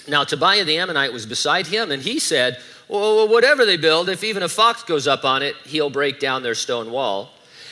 Now, 0.09 0.25
Tobiah 0.25 0.65
the 0.65 0.79
Ammonite 0.79 1.13
was 1.13 1.27
beside 1.27 1.67
him, 1.67 1.91
and 1.91 2.03
he 2.03 2.19
said, 2.19 2.59
well, 2.89 3.29
whatever 3.29 3.65
they 3.65 3.77
build, 3.77 4.09
if 4.09 4.25
even 4.25 4.43
a 4.43 4.49
fox 4.49 4.83
goes 4.83 5.07
up 5.07 5.25
on 5.25 5.43
it, 5.43 5.55
he'll 5.65 5.91
break 5.91 6.21
down 6.21 6.43
their 6.43 6.55
stone 6.55 6.91
wall. 6.91 7.31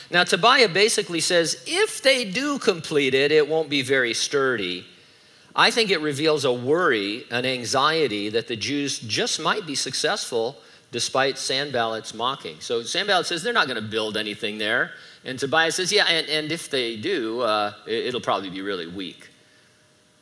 Now, 0.09 0.23
Tobiah 0.23 0.69
basically 0.69 1.19
says, 1.19 1.63
if 1.67 2.01
they 2.01 2.25
do 2.25 2.59
complete 2.59 3.13
it, 3.13 3.31
it 3.31 3.47
won't 3.47 3.69
be 3.69 3.81
very 3.81 4.13
sturdy. 4.13 4.85
I 5.55 5.71
think 5.71 5.89
it 5.89 5.99
reveals 5.99 6.45
a 6.45 6.51
worry, 6.51 7.25
an 7.29 7.45
anxiety 7.45 8.29
that 8.29 8.47
the 8.47 8.55
Jews 8.55 8.99
just 8.99 9.39
might 9.39 9.65
be 9.65 9.75
successful 9.75 10.57
despite 10.91 11.35
Sanballat's 11.35 12.13
mocking. 12.13 12.59
So 12.59 12.83
Sanballat 12.83 13.25
says 13.25 13.43
they're 13.43 13.53
not 13.53 13.67
going 13.67 13.81
to 13.81 13.89
build 13.89 14.17
anything 14.17 14.57
there. 14.57 14.91
And 15.23 15.39
Tobiah 15.39 15.71
says, 15.71 15.91
yeah, 15.91 16.05
and, 16.05 16.27
and 16.27 16.51
if 16.51 16.69
they 16.69 16.97
do, 16.97 17.41
uh, 17.41 17.73
it, 17.85 18.13
will 18.13 18.21
probably 18.21 18.49
be 18.49 18.61
really 18.61 18.87
weak. 18.87 19.29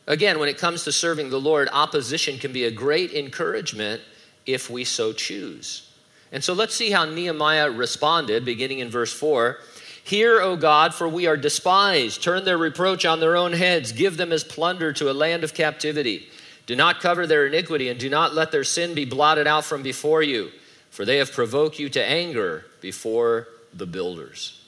Again, 0.09 0.39
when 0.39 0.49
it 0.49 0.57
comes 0.57 0.83
to 0.83 0.91
serving 0.91 1.29
the 1.29 1.39
Lord, 1.39 1.69
opposition 1.71 2.39
can 2.39 2.51
be 2.51 2.65
a 2.65 2.71
great 2.71 3.13
encouragement 3.13 4.01
if 4.47 4.67
we 4.67 4.83
so 4.83 5.13
choose. 5.13 5.87
And 6.31 6.43
so 6.43 6.53
let's 6.53 6.73
see 6.73 6.89
how 6.89 7.05
Nehemiah 7.05 7.69
responded, 7.69 8.43
beginning 8.43 8.79
in 8.79 8.89
verse 8.89 9.13
4. 9.13 9.59
Hear, 10.03 10.41
O 10.41 10.55
God, 10.55 10.95
for 10.95 11.07
we 11.07 11.27
are 11.27 11.37
despised. 11.37 12.23
Turn 12.23 12.43
their 12.43 12.57
reproach 12.57 13.05
on 13.05 13.19
their 13.19 13.37
own 13.37 13.53
heads. 13.53 13.91
Give 13.91 14.17
them 14.17 14.31
as 14.31 14.43
plunder 14.43 14.91
to 14.93 15.11
a 15.11 15.13
land 15.13 15.43
of 15.43 15.53
captivity. 15.53 16.27
Do 16.65 16.75
not 16.75 17.01
cover 17.01 17.27
their 17.27 17.45
iniquity, 17.45 17.89
and 17.89 17.99
do 17.99 18.09
not 18.09 18.33
let 18.33 18.51
their 18.51 18.63
sin 18.63 18.95
be 18.95 19.05
blotted 19.05 19.45
out 19.45 19.63
from 19.63 19.83
before 19.83 20.23
you, 20.23 20.49
for 20.89 21.05
they 21.05 21.17
have 21.17 21.31
provoked 21.31 21.77
you 21.77 21.87
to 21.89 22.03
anger 22.03 22.65
before 22.81 23.47
the 23.71 23.85
builders. 23.85 24.59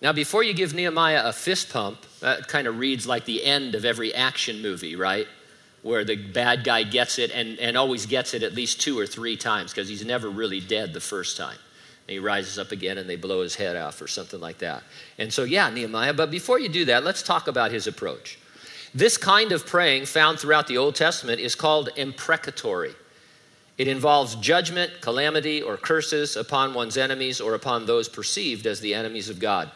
Now, 0.00 0.12
before 0.12 0.44
you 0.44 0.52
give 0.52 0.74
Nehemiah 0.74 1.22
a 1.24 1.32
fist 1.32 1.72
pump, 1.72 1.98
that 2.24 2.48
kind 2.48 2.66
of 2.66 2.78
reads 2.78 3.06
like 3.06 3.24
the 3.24 3.44
end 3.44 3.74
of 3.74 3.84
every 3.84 4.14
action 4.14 4.60
movie, 4.62 4.96
right? 4.96 5.26
where 5.84 6.02
the 6.02 6.16
bad 6.16 6.64
guy 6.64 6.82
gets 6.82 7.18
it 7.18 7.30
and, 7.30 7.58
and 7.58 7.76
always 7.76 8.06
gets 8.06 8.32
it 8.32 8.42
at 8.42 8.54
least 8.54 8.80
two 8.80 8.98
or 8.98 9.06
three 9.06 9.36
times 9.36 9.70
because 9.70 9.86
he's 9.86 10.04
never 10.04 10.30
really 10.30 10.58
dead 10.58 10.94
the 10.94 11.00
first 11.00 11.36
time. 11.36 11.58
And 12.08 12.12
he 12.12 12.18
rises 12.18 12.58
up 12.58 12.72
again 12.72 12.96
and 12.96 13.08
they 13.08 13.16
blow 13.16 13.42
his 13.42 13.54
head 13.54 13.76
off 13.76 14.00
or 14.00 14.08
something 14.08 14.40
like 14.40 14.58
that. 14.58 14.82
And 15.18 15.30
so, 15.30 15.44
yeah, 15.44 15.68
Nehemiah, 15.68 16.14
but 16.14 16.30
before 16.30 16.58
you 16.58 16.70
do 16.70 16.86
that, 16.86 17.04
let's 17.04 17.22
talk 17.22 17.48
about 17.48 17.70
his 17.70 17.86
approach. 17.86 18.38
This 18.94 19.18
kind 19.18 19.52
of 19.52 19.66
praying 19.66 20.06
found 20.06 20.38
throughout 20.38 20.68
the 20.68 20.78
Old 20.78 20.94
Testament 20.94 21.38
is 21.38 21.54
called 21.54 21.90
imprecatory. 21.96 22.94
It 23.76 23.86
involves 23.86 24.36
judgment, 24.36 25.02
calamity, 25.02 25.60
or 25.60 25.76
curses 25.76 26.36
upon 26.36 26.72
one's 26.72 26.96
enemies 26.96 27.42
or 27.42 27.54
upon 27.54 27.84
those 27.84 28.08
perceived 28.08 28.66
as 28.66 28.80
the 28.80 28.94
enemies 28.94 29.28
of 29.28 29.38
God. 29.38 29.70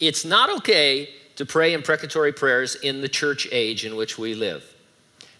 It's 0.00 0.24
not 0.24 0.48
okay 0.58 1.10
to 1.36 1.46
pray 1.46 1.72
imprecatory 1.72 2.32
prayers 2.32 2.74
in 2.76 3.00
the 3.00 3.08
church 3.08 3.48
age 3.50 3.84
in 3.84 3.96
which 3.96 4.18
we 4.18 4.34
live. 4.34 4.74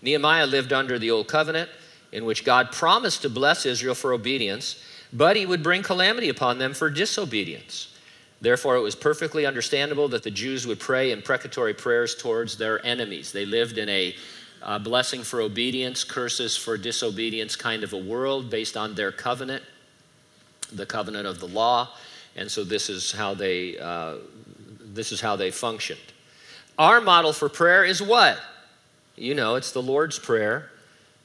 Nehemiah 0.03 0.47
lived 0.47 0.73
under 0.73 0.99
the 0.99 1.11
Old 1.11 1.29
Covenant, 1.29 1.71
in 2.13 2.25
which 2.25 2.45
God 2.45 2.73
promised 2.73 3.23
to 3.23 3.31
bless 3.31 3.67
Israel 3.67 3.95
for 3.95 4.13
obedience, 4.13 4.83
but 5.13 5.37
he 5.37 5.47
would 5.47 5.63
bring 5.63 5.83
calamity 5.83 6.29
upon 6.29 6.59
them 6.59 6.75
for 6.75 6.91
disobedience. 6.91 7.95
Therefore, 8.41 8.77
it 8.77 8.83
was 8.83 8.95
perfectly 8.95 9.47
understandable 9.47 10.09
that 10.09 10.23
the 10.23 10.31
Jews 10.31 10.67
would 10.67 10.79
pray 10.79 11.13
imprecatory 11.13 11.75
prayers 11.75 12.15
towards 12.15 12.59
their 12.59 12.85
enemies. 12.85 13.33
They 13.33 13.47
lived 13.47 13.79
in 13.79 13.89
a 13.89 14.15
uh, 14.63 14.79
blessing 14.79 15.23
for 15.23 15.41
obedience, 15.41 16.05
curses 16.05 16.57
for 16.57 16.77
disobedience 16.77 17.57
kind 17.57 17.83
of 17.83 17.93
a 17.93 17.99
world 17.99 18.51
based 18.51 18.77
on 18.77 18.95
their 18.95 19.13
covenant, 19.13 19.63
the 20.73 20.87
covenant 20.87 21.27
of 21.27 21.41
the 21.41 21.49
law. 21.49 21.91
And 22.37 22.51
so 22.51 22.65
this 22.65 22.91
is 22.91 23.13
how 23.13 23.35
they, 23.35 23.79
uh, 23.79 24.17
this 24.95 25.13
is 25.13 25.21
how 25.21 25.37
they 25.37 25.51
functioned. 25.51 26.01
Our 26.79 27.01
model 27.01 27.33
for 27.33 27.49
prayer 27.49 27.85
is 27.85 28.03
what? 28.03 28.39
You 29.17 29.35
know, 29.35 29.55
it's 29.55 29.73
the 29.73 29.83
Lord's 29.83 30.19
Prayer. 30.19 30.71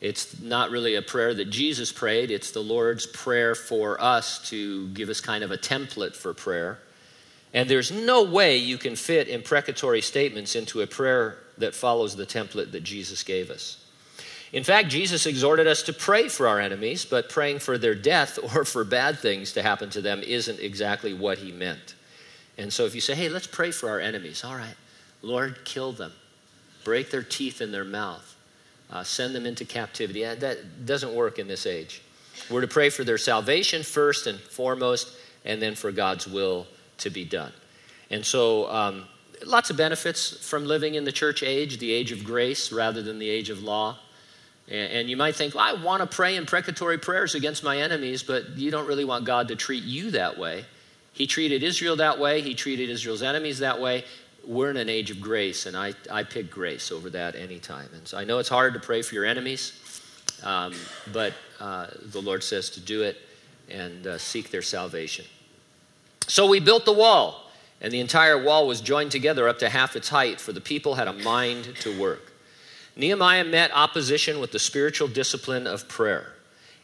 It's 0.02 0.40
not 0.42 0.70
really 0.70 0.96
a 0.96 1.02
prayer 1.02 1.34
that 1.34 1.50
Jesus 1.50 1.92
prayed, 1.92 2.32
it's 2.32 2.52
the 2.52 2.62
Lord's 2.62 3.06
Prayer 3.06 3.56
for 3.56 4.00
us 4.02 4.48
to 4.50 4.88
give 4.90 5.10
us 5.10 5.20
kind 5.20 5.44
of 5.44 5.52
a 5.52 5.58
template 5.58 6.16
for 6.16 6.34
prayer. 6.34 6.80
And 7.54 7.70
there's 7.70 7.92
no 7.92 8.24
way 8.24 8.58
you 8.58 8.78
can 8.78 8.96
fit 8.96 9.28
imprecatory 9.28 10.02
statements 10.02 10.56
into 10.56 10.82
a 10.82 10.88
prayer 10.88 11.38
that 11.58 11.76
follows 11.76 12.16
the 12.16 12.26
template 12.26 12.72
that 12.72 12.84
Jesus 12.84 13.24
gave 13.24 13.50
us. 13.50 13.84
In 14.54 14.64
fact, 14.64 14.90
Jesus 14.90 15.26
exhorted 15.26 15.68
us 15.68 15.84
to 15.84 15.94
pray 15.94 16.28
for 16.28 16.48
our 16.48 16.60
enemies, 16.60 17.06
but 17.06 17.30
praying 17.30 17.60
for 17.60 17.78
their 17.78 17.96
death 17.96 18.40
or 18.56 18.64
for 18.64 18.84
bad 18.84 19.20
things 19.20 19.54
to 19.54 19.64
happen 19.64 19.90
to 19.92 20.02
them 20.02 20.22
isn't 20.22 20.60
exactly 20.60 21.14
what 21.14 21.40
he 21.40 21.52
meant. 21.52 21.96
And 22.60 22.74
so 22.74 22.86
if 22.86 22.94
you 22.94 23.00
say, 23.00 23.16
hey, 23.16 23.30
let's 23.30 23.48
pray 23.48 23.72
for 23.72 23.89
our 23.89 24.01
enemies, 24.01 24.44
all 24.44 24.56
right, 24.56 24.75
Lord, 25.22 25.63
kill 25.63 25.94
them, 25.94 26.12
break 26.84 27.10
their 27.10 27.24
teeth 27.24 27.62
in 27.62 27.72
their 27.72 27.86
mouth, 27.86 28.36
uh, 28.92 29.01
send 29.01 29.34
them 29.34 29.46
into 29.46 29.63
captivity. 29.63 30.20
Yeah, 30.20 30.36
that 30.36 30.86
doesn't 30.86 31.13
work 31.13 31.39
in 31.39 31.48
this 31.48 31.66
age. 31.66 32.01
We're 32.50 32.62
to 32.62 32.68
pray 32.68 32.89
for 32.89 33.06
their 33.06 33.18
salvation 33.18 33.82
first 33.82 34.28
and 34.28 34.38
foremost, 34.38 35.16
and 35.46 35.62
then 35.62 35.74
for 35.74 35.94
God's 35.94 36.28
will 36.28 36.68
to 36.98 37.10
be 37.10 37.24
done. 37.24 37.54
And 38.12 38.25
so, 38.25 38.70
um, 38.70 39.06
lots 39.46 39.70
of 39.70 39.78
benefits 39.78 40.46
from 40.46 40.66
living 40.66 40.96
in 40.96 41.06
the 41.06 41.13
church 41.13 41.44
age, 41.44 41.78
the 41.78 41.94
age 41.94 42.12
of 42.12 42.25
grace 42.25 42.74
rather 42.74 43.01
than 43.01 43.20
the 43.20 43.30
age 43.30 43.50
of 43.50 43.63
law. 43.63 43.98
And 44.68 45.10
you 45.10 45.16
might 45.16 45.36
think, 45.36 45.56
well, 45.56 45.63
I 45.63 45.82
want 45.82 46.01
to 46.01 46.08
pray 46.08 46.36
imprecatory 46.36 46.98
prayers 46.98 47.36
against 47.36 47.63
my 47.63 47.78
enemies, 47.78 48.22
but 48.22 48.58
you 48.58 48.70
don't 48.70 48.86
really 48.86 49.06
want 49.06 49.25
God 49.25 49.48
to 49.48 49.56
treat 49.56 49.84
you 49.84 50.12
that 50.12 50.38
way. 50.38 50.66
He 51.20 51.28
treated 51.28 51.64
Israel 51.64 51.98
that 51.98 52.18
way, 52.18 52.42
He 52.42 52.56
treated 52.56 52.90
Israel's 52.90 53.22
enemies 53.22 53.60
that 53.60 53.80
way. 53.80 54.06
We're 54.48 54.72
in 54.72 54.78
an 54.78 54.88
age 54.88 55.12
of 55.12 55.20
grace, 55.20 55.66
and 55.66 55.76
I, 55.76 55.94
I 56.10 56.24
pick 56.24 56.50
grace 56.50 56.94
over 56.94 57.10
that 57.10 57.36
anytime. 57.36 57.90
And 57.94 58.08
so 58.08 58.18
I 58.18 58.24
know 58.24 58.40
it's 58.40 58.50
hard 58.50 58.74
to 58.74 58.80
pray 58.80 59.02
for 59.02 59.14
your 59.14 59.26
enemies, 59.26 59.74
um, 60.44 60.74
but 61.12 61.34
uh, 61.60 61.88
the 62.06 62.22
Lord 62.22 62.42
says 62.42 62.70
to 62.72 62.80
do 62.80 63.04
it 63.04 63.18
and 63.70 64.08
uh, 64.08 64.18
seek 64.18 64.50
their 64.50 64.62
salvation. 64.62 65.26
So 66.26 66.48
we 66.48 66.62
built 66.62 66.86
the 66.86 66.94
wall, 66.94 67.52
and 67.82 67.92
the 67.92 68.00
entire 68.00 68.42
wall 68.42 68.66
was 68.66 68.80
joined 68.80 69.12
together 69.12 69.50
up 69.50 69.60
to 69.60 69.68
half 69.68 69.98
its 69.98 70.08
height, 70.08 70.40
for 70.40 70.54
the 70.54 70.62
people 70.62 70.96
had 70.96 71.10
a 71.10 71.14
mind 71.14 71.76
to 71.82 72.00
work. 72.00 72.32
Nehemiah 72.96 73.44
met 73.44 73.72
opposition 73.74 74.40
with 74.40 74.54
the 74.54 74.60
spiritual 74.60 75.10
discipline 75.10 75.68
of 75.68 75.90
prayer. 75.90 76.32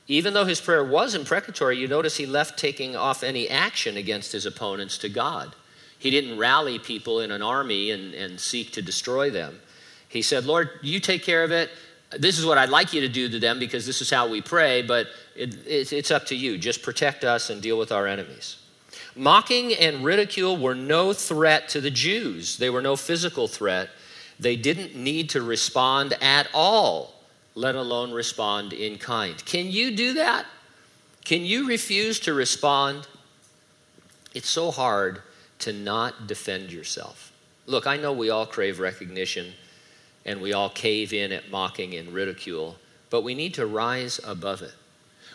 Even 0.08 0.34
though 0.34 0.46
his 0.46 0.62
prayer 0.62 0.84
was 0.84 1.16
imprecatory, 1.16 1.78
you 1.78 1.88
notice 1.88 2.18
he 2.18 2.26
left 2.26 2.60
taking 2.60 2.96
off 2.96 3.24
any 3.24 3.50
action 3.50 3.98
against 3.98 4.32
his 4.32 4.46
opponents 4.46 4.98
to 5.00 5.10
God. 5.10 5.56
He 5.98 6.12
didn't 6.12 6.38
rally 6.38 6.78
people 6.78 7.22
in 7.22 7.32
an 7.32 7.42
army 7.42 7.92
and, 7.92 8.14
and 8.14 8.40
seek 8.40 8.72
to 8.74 8.82
destroy 8.82 9.32
them. 9.32 9.60
He 10.08 10.22
said, 10.22 10.46
Lord, 10.46 10.70
you 10.82 11.00
take 11.00 11.24
care 11.24 11.44
of 11.44 11.52
it. 11.52 11.72
This 12.12 12.38
is 12.38 12.46
what 12.46 12.58
I'd 12.58 12.70
like 12.70 12.94
you 12.94 13.02
to 13.02 13.10
do 13.10 13.28
to 13.30 13.40
them 13.40 13.58
because 13.58 13.86
this 13.86 14.02
is 14.02 14.12
how 14.12 14.28
we 14.28 14.42
pray, 14.42 14.84
but 14.84 15.08
it, 15.36 15.56
it, 15.66 15.92
it's 15.92 16.12
up 16.12 16.28
to 16.28 16.36
you. 16.36 16.58
Just 16.58 16.84
protect 16.84 17.24
us 17.24 17.50
and 17.50 17.62
deal 17.62 17.80
with 17.80 17.92
our 17.92 18.06
enemies. 18.06 18.58
Mocking 19.16 19.74
and 19.74 20.06
ridicule 20.06 20.58
were 20.58 20.76
no 20.76 21.14
threat 21.14 21.70
to 21.70 21.82
the 21.82 21.92
Jews, 21.92 22.58
they 22.58 22.70
were 22.70 22.82
no 22.82 22.96
physical 22.96 23.48
threat. 23.48 23.90
They 24.38 24.58
didn't 24.58 24.96
need 24.96 25.30
to 25.32 25.42
respond 25.42 26.14
at 26.22 26.50
all, 26.54 27.15
let 27.56 27.76
alone 27.76 28.12
respond 28.12 28.74
in 28.74 28.98
kind. 28.98 29.44
Can 29.46 29.72
you 29.72 29.96
do 29.96 30.14
that? 30.14 30.46
Can 31.24 31.44
you 31.44 31.68
refuse 31.68 32.20
to 32.22 32.34
respond? 32.34 33.08
It's 34.34 34.50
so 34.50 34.70
hard 34.70 35.22
to 35.60 35.72
not 35.72 36.28
defend 36.28 36.72
yourself. 36.72 37.32
Look, 37.66 37.88
I 37.88 37.98
know 37.98 38.14
we 38.14 38.30
all 38.30 38.46
crave 38.46 38.80
recognition 38.80 39.54
and 40.26 40.42
we 40.42 40.54
all 40.54 40.70
cave 40.70 41.14
in 41.14 41.32
at 41.32 41.50
mocking 41.50 41.96
and 41.96 42.10
ridicule, 42.10 42.76
but 43.10 43.24
we 43.24 43.34
need 43.34 43.54
to 43.56 43.66
rise 43.66 44.20
above 44.24 44.62
it. 44.62 44.74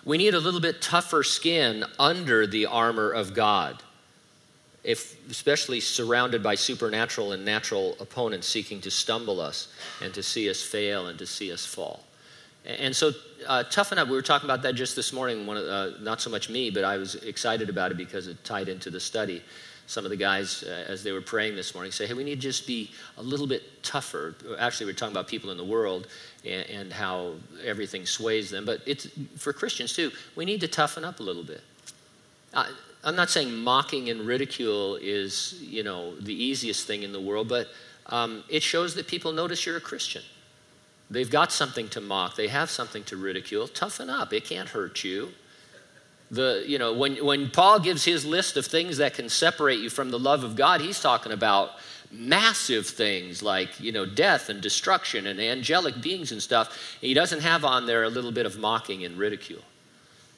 We 0.05 0.19
need 0.19 0.35
a 0.35 0.39
little 0.39 0.61
bit 0.61 0.83
tougher 0.83 1.23
skin 1.23 1.85
under 1.99 2.47
the 2.47 2.67
armor 2.67 3.11
of 3.11 3.35
God, 3.35 3.83
if, 4.83 5.17
especially 5.31 5.81
surrounded 5.81 6.43
by 6.43 6.55
supernatural 6.55 7.33
and 7.33 7.45
natural 7.45 7.97
opponents 8.01 8.47
seeking 8.47 8.81
to 8.83 8.91
stumble 8.91 9.41
us 9.41 9.69
and 10.03 10.13
to 10.15 10.23
see 10.23 10.49
us 10.49 10.63
fail 10.63 11.07
and 11.07 11.19
to 11.19 11.27
see 11.27 11.53
us 11.53 11.67
fall. 11.67 12.05
And 12.65 12.95
so, 12.95 13.13
uh, 13.47 13.65
toughen 13.65 13.99
up. 13.99 14.09
We 14.09 14.15
were 14.15 14.23
talking 14.23 14.47
about 14.47 14.63
that 14.63 14.75
just 14.75 14.95
this 14.95 15.13
morning. 15.13 15.47
One, 15.47 15.57
uh, 15.57 15.93
not 16.01 16.21
so 16.21 16.29
much 16.29 16.51
me, 16.51 16.71
but 16.71 16.85
I 16.85 16.99
was 16.99 17.15
excited 17.17 17.71
about 17.71 17.91
it 17.91 17.97
because 17.97 18.27
it 18.27 18.43
tied 18.45 18.69
into 18.69 18.91
the 18.91 19.01
study 19.01 19.43
some 19.91 20.05
of 20.05 20.11
the 20.11 20.17
guys, 20.17 20.63
uh, 20.63 20.85
as 20.87 21.03
they 21.03 21.11
were 21.11 21.21
praying 21.21 21.57
this 21.57 21.75
morning, 21.75 21.91
say, 21.91 22.07
hey, 22.07 22.15
we 22.15 22.23
need 22.23 22.37
to 22.37 22.41
just 22.41 22.65
be 22.65 22.93
a 23.19 23.23
little 23.23 23.47
bit 23.47 23.83
tougher. 23.83 24.37
Actually, 24.57 24.87
we're 24.87 24.93
talking 24.93 25.13
about 25.13 25.27
people 25.27 25.51
in 25.51 25.57
the 25.57 25.65
world 25.65 26.07
and, 26.45 26.65
and 26.71 26.93
how 26.93 27.35
everything 27.65 28.07
sways 28.07 28.51
them. 28.51 28.65
But 28.65 28.83
it's 28.87 29.09
for 29.37 29.53
Christians 29.53 29.93
too. 29.93 30.13
We 30.37 30.45
need 30.45 30.61
to 30.61 30.69
toughen 30.69 31.05
up 31.05 31.19
a 31.19 31.25
little 31.25 31.43
bit. 31.43 31.63
I, 32.55 32.73
I'm 33.03 33.17
not 33.17 33.31
saying 33.31 33.53
mocking 33.53 34.11
and 34.11 34.21
ridicule 34.21 34.95
is, 34.95 35.61
you 35.61 35.83
know, 35.83 36.15
the 36.21 36.35
easiest 36.35 36.87
thing 36.87 37.03
in 37.03 37.11
the 37.11 37.21
world, 37.21 37.49
but 37.49 37.67
um, 38.07 38.45
it 38.49 38.63
shows 38.63 38.95
that 38.95 39.09
people 39.09 39.33
notice 39.33 39.67
you're 39.67 39.77
a 39.77 39.81
Christian. 39.81 40.23
They've 41.11 41.31
got 41.31 41.51
something 41.51 41.89
to 41.89 42.01
mock. 42.01 42.37
They 42.37 42.49
have 42.49 42.71
something 42.71 43.03
to 43.05 43.17
ridicule. 43.17 43.67
Toughen 43.67 44.09
up. 44.09 44.33
It 44.33 44.45
can't 44.45 44.69
hurt 44.69 45.03
you 45.03 45.31
the 46.31 46.63
you 46.67 46.79
know 46.79 46.93
when 46.93 47.17
when 47.25 47.51
paul 47.51 47.81
gives 47.81 48.05
his 48.05 48.25
list 48.25 48.57
of 48.57 48.65
things 48.65 48.99
that 48.99 49.15
can 49.15 49.29
separate 49.29 49.81
you 49.81 49.91
from 49.91 50.11
the 50.11 50.19
love 50.19 50.45
of 50.45 50.55
god 50.55 50.81
he's 50.81 51.01
talking 51.01 51.33
about 51.33 51.73
massive 52.13 52.87
things 52.87 53.43
like 53.43 53.81
you 53.81 53.91
know 53.91 54.07
death 54.07 54.49
and 54.49 54.61
destruction 54.61 55.27
and 55.27 55.41
angelic 55.41 56.01
beings 56.01 56.33
and 56.33 56.41
stuff 56.43 56.97
he 57.01 57.15
doesn't 57.15 57.41
have 57.41 57.65
on 57.65 57.87
there 57.87 58.05
a 58.05 58.09
little 58.09 58.33
bit 58.33 58.47
of 58.47 58.59
mocking 58.59 59.05
and 59.05 59.19
ridicule 59.19 59.63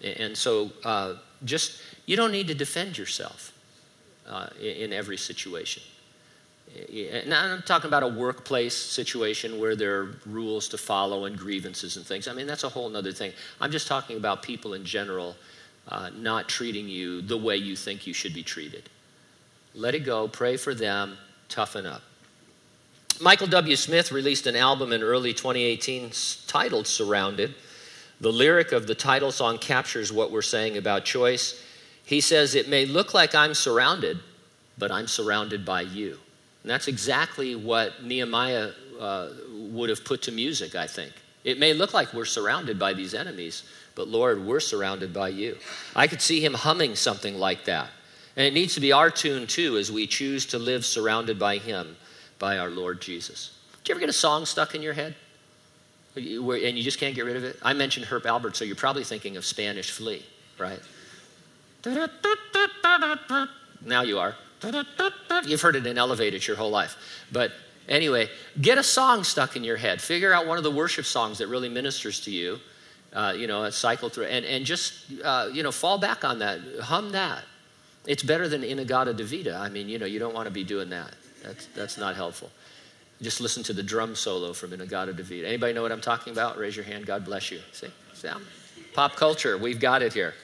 and 0.03 0.37
so 0.37 0.73
uh, 0.85 1.15
just 1.45 1.81
you 2.07 2.17
don't 2.17 2.33
need 2.33 2.49
to 2.49 2.55
defend 2.55 2.99
yourself 2.99 3.53
uh, 4.27 4.49
in 4.61 4.93
every 4.93 5.17
situation 5.17 5.83
i'm 7.33 7.63
talking 7.63 7.89
about 7.89 8.03
a 8.03 8.09
workplace 8.09 8.75
situation 8.75 9.59
where 9.59 9.77
there 9.77 10.01
are 10.01 10.17
rules 10.27 10.69
to 10.69 10.79
follow 10.79 11.27
and 11.27 11.39
grievances 11.39 11.97
and 11.97 12.07
things 12.07 12.29
i 12.29 12.33
mean 12.33 12.47
that's 12.47 12.65
a 12.65 12.69
whole 12.69 12.95
other 12.97 13.13
thing 13.13 13.33
i'm 13.61 13.71
just 13.71 13.87
talking 13.87 14.17
about 14.17 14.43
people 14.43 14.75
in 14.75 14.85
general 14.85 15.37
uh, 15.89 16.11
not 16.17 16.49
treating 16.49 16.89
you 16.89 17.23
the 17.23 17.37
way 17.37 17.57
you 17.57 17.77
think 17.77 18.07
you 18.07 18.13
should 18.13 18.35
be 18.35 18.43
treated. 18.43 18.89
Let 19.75 19.95
it 19.95 20.01
go, 20.01 20.29
pray 20.29 20.57
for 20.57 20.75
them, 20.75 21.17
toughen 21.49 21.87
up. 21.87 22.03
Michael 23.21 23.47
W. 23.49 23.77
Smith 23.77 24.13
released 24.13 24.47
an 24.47 24.57
album 24.57 24.93
in 24.93 25.03
early 25.03 25.33
2018 25.33 26.13
titled 26.47 26.87
Surrounded. 26.87 27.55
The 28.21 28.33
lyric 28.33 28.73
of 28.73 28.87
the 28.87 28.95
title 28.95 29.33
song 29.33 29.59
captures 29.59 30.13
what 30.13 30.31
we're 30.31 30.43
saying 30.43 30.77
about 30.77 31.05
choice. 31.05 31.63
He 32.05 32.21
says, 32.21 32.55
It 32.55 32.69
may 32.69 32.87
look 32.87 33.15
like 33.15 33.35
I'm 33.35 33.55
surrounded, 33.55 34.21
but 34.79 34.91
I'm 34.91 35.07
surrounded 35.07 35.65
by 35.65 35.83
you. 35.83 36.19
And 36.63 36.71
that's 36.71 36.89
exactly 36.89 37.55
what 37.55 38.05
Nehemiah 38.05 38.71
uh, 38.99 39.31
would 39.53 39.91
have 39.91 40.05
put 40.05 40.23
to 40.23 40.33
music, 40.33 40.75
I 40.75 40.87
think. 40.87 41.13
It 41.45 41.59
may 41.59 41.75
look 41.75 41.93
like 41.93 42.15
we're 42.15 42.25
surrounded 42.25 42.79
by 42.79 42.93
these 42.93 43.15
enemies, 43.15 43.65
but 43.95 44.09
Lord, 44.09 44.45
we're 44.45 44.61
surrounded 44.61 45.13
by 45.13 45.29
you. 45.29 45.59
I 45.97 46.07
could 46.07 46.21
see 46.21 46.45
him 46.45 46.55
humming 46.55 46.95
something 46.95 47.37
like 47.37 47.65
that. 47.65 47.89
And 48.37 48.47
it 48.47 48.55
needs 48.55 48.75
to 48.75 48.81
be 48.81 48.93
our 48.93 49.11
tune 49.11 49.47
too 49.47 49.77
as 49.77 49.91
we 49.91 50.07
choose 50.07 50.47
to 50.47 50.59
live 50.59 50.87
surrounded 50.87 51.39
by 51.39 51.59
him, 51.59 51.97
by 52.39 52.59
our 52.59 52.71
Lord 52.71 53.01
Jesus. 53.01 53.59
Do 53.83 53.91
you 53.91 53.95
ever 53.95 54.01
get 54.01 54.09
a 54.09 54.15
song 54.15 54.47
stuck 54.47 54.75
in 54.75 54.83
your 54.83 54.95
head? 54.95 55.17
and 56.15 56.77
you 56.77 56.83
just 56.83 56.99
can't 56.99 57.15
get 57.15 57.25
rid 57.25 57.37
of 57.37 57.45
it? 57.45 57.57
I 57.63 57.73
mentioned 57.73 58.07
Herb 58.07 58.25
Alpert, 58.25 58.55
so 58.55 58.65
you're 58.65 58.77
probably 58.77 59.05
thinking 59.05 59.37
of 59.37 59.45
Spanish 59.45 59.91
Flea, 59.91 60.25
right? 60.59 60.81
Now 63.85 64.03
you 64.03 64.19
are. 64.21 64.37
You've 65.45 65.61
heard 65.61 65.77
it 65.77 65.87
in 65.87 65.99
elevated 65.99 66.47
your 66.47 66.57
whole 66.57 66.71
life. 66.71 66.97
But 67.33 67.53
anyway, 67.89 68.29
get 68.61 68.79
a 68.79 68.83
song 68.83 69.25
stuck 69.25 69.57
in 69.57 69.65
your 69.65 69.77
head. 69.77 70.01
Figure 70.01 70.33
out 70.33 70.47
one 70.47 70.59
of 70.59 70.65
the 70.65 70.71
worship 70.71 71.05
songs 71.05 71.39
that 71.39 71.49
really 71.49 71.69
ministers 71.69 72.21
to 72.23 72.31
you. 72.31 72.59
Uh, 73.13 73.35
you 73.37 73.47
know, 73.47 73.69
cycle 73.69 74.09
through 74.09 74.25
and, 74.25 74.43
and 74.47 74.65
just, 74.65 74.95
uh, 75.23 75.47
you 75.53 75.63
know, 75.63 75.71
fall 75.71 75.99
back 75.99 76.25
on 76.25 76.39
that. 76.39 76.61
Hum 76.81 77.13
that. 77.13 77.45
It's 78.07 78.23
better 78.23 78.49
than 78.49 78.65
In-A-Gadda-Da-Vida. 78.65 79.55
I 79.55 79.69
mean, 79.69 79.89
you 79.91 79.99
know, 79.99 80.07
you 80.07 80.19
don't 80.19 80.35
want 80.35 80.47
to 80.47 80.51
be 80.51 80.65
doing 80.65 80.89
that. 80.91 81.13
That's, 81.43 81.67
that's 81.67 81.99
not 81.99 82.17
helpful. 82.17 82.51
Just 83.21 83.41
listen 83.41 83.63
to 83.65 83.75
the 83.75 83.83
drum 83.83 84.17
solo 84.17 84.53
from 84.53 84.73
In-A-Gadda-Da-Vida. 84.73 85.47
Anybody 85.47 85.75
know 85.75 85.83
what 85.83 85.93
I'm 85.93 86.01
talking 86.01 86.33
about? 86.33 86.57
Raise 86.57 86.75
your 86.75 86.85
hand. 86.85 87.05
God 87.05 87.25
bless 87.25 87.51
you. 87.51 87.61
See? 87.73 87.89
See? 88.15 88.29
Pop 88.95 89.15
culture. 89.15 89.59
We've 89.59 89.79
got 89.79 90.03
it 90.03 90.13
here. 90.13 90.35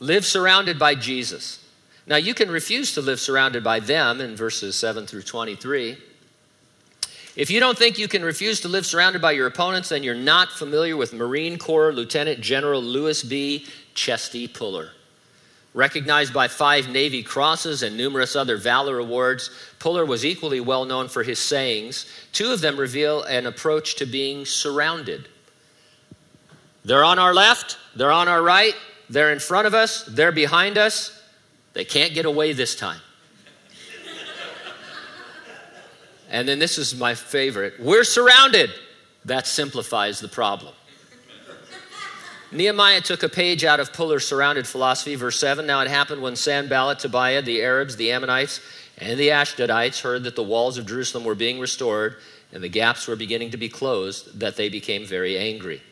Live 0.00 0.24
surrounded 0.24 0.78
by 0.78 0.94
Jesus. 0.94 1.63
Now, 2.06 2.16
you 2.16 2.34
can 2.34 2.50
refuse 2.50 2.92
to 2.94 3.00
live 3.00 3.18
surrounded 3.18 3.64
by 3.64 3.80
them 3.80 4.20
in 4.20 4.36
verses 4.36 4.76
7 4.76 5.06
through 5.06 5.22
23. 5.22 5.96
If 7.36 7.50
you 7.50 7.58
don't 7.58 7.76
think 7.76 7.98
you 7.98 8.08
can 8.08 8.22
refuse 8.22 8.60
to 8.60 8.68
live 8.68 8.86
surrounded 8.86 9.20
by 9.20 9.32
your 9.32 9.46
opponents, 9.46 9.88
then 9.88 10.02
you're 10.02 10.14
not 10.14 10.52
familiar 10.52 10.96
with 10.96 11.12
Marine 11.12 11.58
Corps 11.58 11.92
Lieutenant 11.92 12.40
General 12.40 12.80
Lewis 12.82 13.22
B. 13.24 13.66
Chesty 13.94 14.46
Puller. 14.46 14.90
Recognized 15.72 16.32
by 16.32 16.46
five 16.46 16.88
Navy 16.88 17.24
crosses 17.24 17.82
and 17.82 17.96
numerous 17.96 18.36
other 18.36 18.56
valor 18.56 19.00
awards, 19.00 19.50
Puller 19.80 20.04
was 20.04 20.24
equally 20.24 20.60
well 20.60 20.84
known 20.84 21.08
for 21.08 21.24
his 21.24 21.40
sayings. 21.40 22.06
Two 22.32 22.52
of 22.52 22.60
them 22.60 22.76
reveal 22.76 23.24
an 23.24 23.46
approach 23.46 23.96
to 23.96 24.06
being 24.06 24.44
surrounded. 24.44 25.26
They're 26.84 27.02
on 27.02 27.18
our 27.18 27.34
left, 27.34 27.78
they're 27.96 28.12
on 28.12 28.28
our 28.28 28.42
right, 28.42 28.74
they're 29.10 29.32
in 29.32 29.40
front 29.40 29.66
of 29.66 29.74
us, 29.74 30.04
they're 30.04 30.30
behind 30.30 30.78
us. 30.78 31.20
They 31.74 31.84
can't 31.84 32.14
get 32.14 32.24
away 32.24 32.52
this 32.52 32.74
time. 32.74 33.00
and 36.30 36.48
then 36.48 36.58
this 36.58 36.78
is 36.78 36.96
my 36.96 37.14
favorite 37.14 37.74
we're 37.78 38.04
surrounded. 38.04 38.70
That 39.26 39.46
simplifies 39.46 40.20
the 40.20 40.28
problem. 40.28 40.74
Nehemiah 42.52 43.00
took 43.00 43.22
a 43.22 43.28
page 43.28 43.64
out 43.64 43.80
of 43.80 43.92
Puller's 43.92 44.26
surrounded 44.26 44.66
philosophy. 44.66 45.16
Verse 45.16 45.38
7 45.40 45.66
Now 45.66 45.80
it 45.80 45.88
happened 45.88 46.22
when 46.22 46.36
Sanballat, 46.36 47.00
Tobiah, 47.00 47.42
the 47.42 47.60
Arabs, 47.62 47.96
the 47.96 48.12
Ammonites, 48.12 48.60
and 48.98 49.18
the 49.18 49.28
Ashdodites 49.28 50.00
heard 50.00 50.22
that 50.24 50.36
the 50.36 50.42
walls 50.42 50.78
of 50.78 50.86
Jerusalem 50.86 51.24
were 51.24 51.34
being 51.34 51.58
restored 51.58 52.16
and 52.52 52.62
the 52.62 52.68
gaps 52.68 53.08
were 53.08 53.16
beginning 53.16 53.50
to 53.50 53.56
be 53.56 53.68
closed, 53.68 54.38
that 54.38 54.54
they 54.56 54.68
became 54.68 55.04
very 55.04 55.36
angry. 55.36 55.82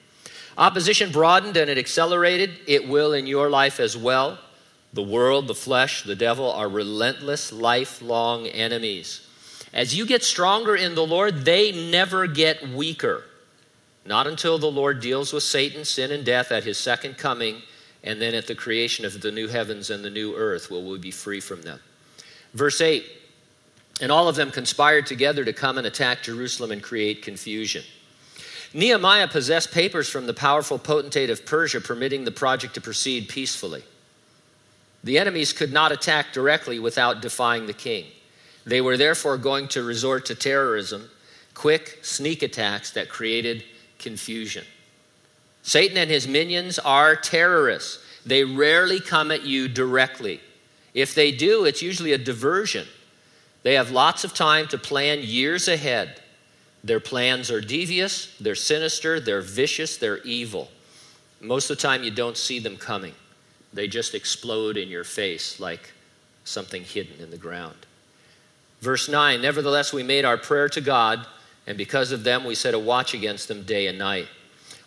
Opposition 0.57 1.11
broadened 1.11 1.57
and 1.57 1.69
it 1.69 1.79
accelerated. 1.79 2.51
It 2.69 2.87
will 2.87 3.13
in 3.13 3.27
your 3.27 3.51
life 3.51 3.81
as 3.81 3.97
well. 3.97 4.39
The 4.93 5.03
world, 5.03 5.47
the 5.47 5.55
flesh, 5.55 6.03
the 6.03 6.17
devil 6.17 6.51
are 6.51 6.69
relentless, 6.69 7.53
lifelong 7.53 8.47
enemies. 8.47 9.27
As 9.73 9.97
you 9.97 10.05
get 10.05 10.23
stronger 10.23 10.77
in 10.77 10.95
the 10.95 11.07
Lord, 11.07 11.45
they 11.47 11.91
never 11.91 12.27
get 12.27 12.69
weaker. 12.69 13.25
Not 14.05 14.27
until 14.27 14.59
the 14.59 14.71
Lord 14.71 15.01
deals 15.01 15.33
with 15.33 15.45
Satan, 15.45 15.85
sin, 15.85 16.11
and 16.11 16.25
death 16.25 16.53
at 16.53 16.65
his 16.65 16.77
second 16.77 17.17
coming, 17.17 17.63
and 18.05 18.21
then 18.21 18.35
at 18.35 18.47
the 18.47 18.55
creation 18.55 19.05
of 19.05 19.19
the 19.21 19.31
new 19.31 19.49
heavens 19.49 19.89
and 19.89 20.05
the 20.05 20.11
new 20.11 20.35
earth 20.35 20.71
will 20.71 20.85
we 20.85 20.99
be 20.99 21.11
free 21.11 21.41
from 21.41 21.63
them. 21.63 21.81
Verse 22.53 22.81
8 22.81 23.07
And 24.01 24.13
all 24.13 24.29
of 24.29 24.37
them 24.37 24.51
conspired 24.51 25.07
together 25.07 25.45
to 25.45 25.53
come 25.53 25.79
and 25.79 25.87
attack 25.87 26.23
Jerusalem 26.23 26.73
and 26.73 26.83
create 26.83 27.23
confusion. 27.23 27.85
Nehemiah 28.75 29.29
possessed 29.29 29.71
papers 29.71 30.09
from 30.09 30.27
the 30.27 30.35
powerful 30.35 30.79
potentate 30.79 31.31
of 31.31 31.47
Persia 31.47 31.81
permitting 31.81 32.25
the 32.25 32.31
project 32.31 32.75
to 32.75 32.81
proceed 32.81 33.29
peacefully. 33.29 33.85
The 35.05 35.19
enemies 35.19 35.53
could 35.53 35.73
not 35.73 35.93
attack 35.93 36.33
directly 36.33 36.79
without 36.79 37.23
defying 37.23 37.67
the 37.67 37.73
king. 37.73 38.07
They 38.65 38.81
were 38.81 38.97
therefore 38.97 39.37
going 39.37 39.69
to 39.69 39.83
resort 39.83 40.27
to 40.27 40.35
terrorism, 40.35 41.09
quick 41.55 41.99
sneak 42.03 42.43
attacks 42.43 42.93
that 42.93 43.09
created 43.09 43.65
confusion. 43.99 44.65
Satan 45.63 45.97
and 45.97 46.11
his 46.11 46.29
minions 46.29 46.79
are 46.79 47.17
terrorists. 47.17 48.05
They 48.25 48.45
rarely 48.45 49.01
come 49.01 49.31
at 49.31 49.43
you 49.43 49.69
directly. 49.69 50.41
If 50.95 51.15
they 51.15 51.33
do, 51.33 51.65
it's 51.65 51.83
usually 51.83 52.13
a 52.13 52.19
diversion. 52.19 52.87
They 53.63 53.75
have 53.75 53.91
lots 53.91 54.25
of 54.25 54.35
time 54.35 54.69
to 54.69 54.79
plan 54.79 55.21
years 55.23 55.69
ahead. 55.69 56.21
Their 56.85 57.01
plans 57.01 57.51
are 57.51 57.61
devious, 57.61 58.37
they're 58.41 58.57
sinister, 58.57 59.21
they're 59.21 59.41
vicious, 59.41 59.97
they're 59.97 60.19
evil. 60.19 60.69
Most 61.41 61.71
of 61.71 61.77
the 61.77 61.83
time, 61.83 62.03
you 62.03 62.11
don't 62.11 62.37
see 62.37 62.59
them 62.59 62.77
coming. 62.77 63.15
They 63.73 63.89
just 63.89 64.15
explode 64.15 64.77
in 64.77 64.89
your 64.89 65.05
face 65.05 65.59
like 65.59 65.93
something 66.45 66.85
hidden 66.85 67.21
in 67.21 67.31
the 67.31 67.37
ground. 67.37 67.87
Verse 68.81 69.09
9 69.09 69.41
Nevertheless, 69.41 69.93
we 69.93 70.03
made 70.03 70.25
our 70.25 70.37
prayer 70.37 70.69
to 70.71 70.81
God, 70.81 71.27
and 71.67 71.79
because 71.79 72.13
of 72.13 72.25
them, 72.25 72.45
we 72.45 72.55
set 72.55 72.75
a 72.75 72.79
watch 72.79 73.15
against 73.15 73.49
them 73.49 73.63
day 73.63 73.87
and 73.87 73.99
night. 73.99 74.29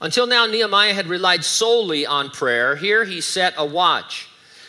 Until 0.02 0.28
now, 0.28 0.46
Nehemiah 0.46 0.94
had 0.94 1.08
relied 1.08 1.46
solely 1.46 2.06
on 2.06 2.30
prayer. 2.30 2.76
Here, 2.76 3.06
he 3.06 3.22
set 3.22 3.54
a 3.58 3.66
watch. 3.66 4.28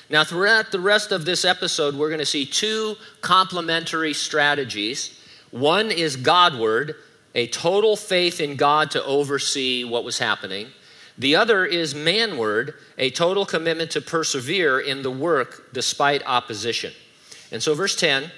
Now, 0.08 0.22
throughout 0.22 0.70
the 0.70 0.78
rest 0.78 1.10
of 1.10 1.24
this 1.24 1.44
episode, 1.44 1.96
we're 1.96 2.08
going 2.08 2.20
to 2.20 2.26
see 2.26 2.46
two 2.46 2.94
complementary 3.22 4.14
strategies. 4.14 5.20
One 5.50 5.90
is 5.90 6.16
Godward, 6.16 6.94
a 7.34 7.48
total 7.48 7.96
faith 7.96 8.40
in 8.40 8.54
God 8.54 8.92
to 8.92 9.04
oversee 9.04 9.82
what 9.82 10.04
was 10.04 10.18
happening. 10.18 10.68
The 11.18 11.36
other 11.36 11.64
is 11.64 11.94
manward, 11.94 12.74
a 12.98 13.10
total 13.10 13.46
commitment 13.46 13.90
to 13.92 14.00
persevere 14.00 14.80
in 14.80 15.02
the 15.02 15.10
work 15.10 15.72
despite 15.72 16.22
opposition. 16.26 16.92
And 17.50 17.62
so, 17.62 17.74
verse 17.74 17.96
10 17.96 18.30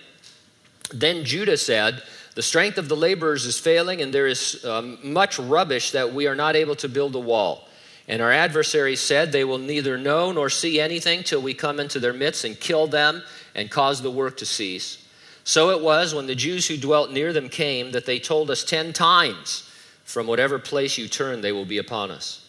then 0.92 1.24
Judah 1.24 1.56
said, 1.56 2.02
The 2.34 2.42
strength 2.42 2.78
of 2.78 2.88
the 2.88 2.96
laborers 2.96 3.44
is 3.44 3.58
failing, 3.58 4.00
and 4.00 4.12
there 4.12 4.26
is 4.26 4.64
um, 4.64 4.98
much 5.02 5.38
rubbish 5.38 5.90
that 5.92 6.12
we 6.12 6.26
are 6.26 6.34
not 6.34 6.56
able 6.56 6.76
to 6.76 6.88
build 6.88 7.14
a 7.14 7.20
wall. 7.20 7.68
And 8.06 8.22
our 8.22 8.32
adversaries 8.32 9.00
said, 9.00 9.30
They 9.30 9.44
will 9.44 9.58
neither 9.58 9.98
know 9.98 10.32
nor 10.32 10.48
see 10.48 10.80
anything 10.80 11.22
till 11.22 11.42
we 11.42 11.54
come 11.54 11.78
into 11.78 12.00
their 12.00 12.14
midst 12.14 12.44
and 12.44 12.58
kill 12.58 12.86
them 12.86 13.22
and 13.54 13.70
cause 13.70 14.00
the 14.00 14.10
work 14.10 14.38
to 14.38 14.46
cease. 14.46 15.04
So 15.44 15.70
it 15.70 15.82
was 15.82 16.14
when 16.14 16.26
the 16.26 16.34
Jews 16.34 16.66
who 16.66 16.76
dwelt 16.76 17.10
near 17.10 17.32
them 17.32 17.48
came 17.48 17.92
that 17.92 18.06
they 18.06 18.18
told 18.18 18.50
us 18.50 18.64
ten 18.64 18.92
times, 18.92 19.68
From 20.04 20.26
whatever 20.26 20.58
place 20.58 20.96
you 20.96 21.08
turn, 21.08 21.42
they 21.42 21.52
will 21.52 21.66
be 21.66 21.78
upon 21.78 22.10
us. 22.10 22.47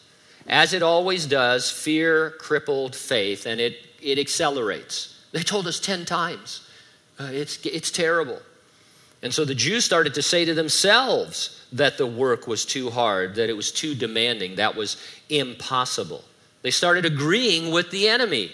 As 0.49 0.73
it 0.73 0.81
always 0.81 1.27
does, 1.27 1.69
fear 1.69 2.31
crippled 2.31 2.95
faith, 2.95 3.45
and 3.45 3.62
it, 3.62 3.77
it 4.01 4.17
accelerates. 4.17 5.23
They 5.31 5.43
told 5.43 5.67
us 5.67 5.79
10 5.79 6.05
times. 6.05 6.67
Uh, 7.19 7.29
it's, 7.31 7.63
it's 7.65 7.91
terrible. 7.91 8.39
And 9.21 9.33
so 9.33 9.45
the 9.45 9.53
Jews 9.53 9.85
started 9.85 10.13
to 10.15 10.21
say 10.23 10.45
to 10.45 10.53
themselves 10.53 11.63
that 11.73 11.97
the 11.97 12.07
work 12.07 12.47
was 12.47 12.65
too 12.65 12.89
hard, 12.89 13.35
that 13.35 13.49
it 13.49 13.53
was 13.55 13.71
too 13.71 13.93
demanding, 13.93 14.55
that 14.55 14.75
was 14.75 14.97
impossible. 15.29 16.23
They 16.63 16.71
started 16.71 17.05
agreeing 17.05 17.71
with 17.71 17.91
the 17.91 18.07
enemy. 18.07 18.51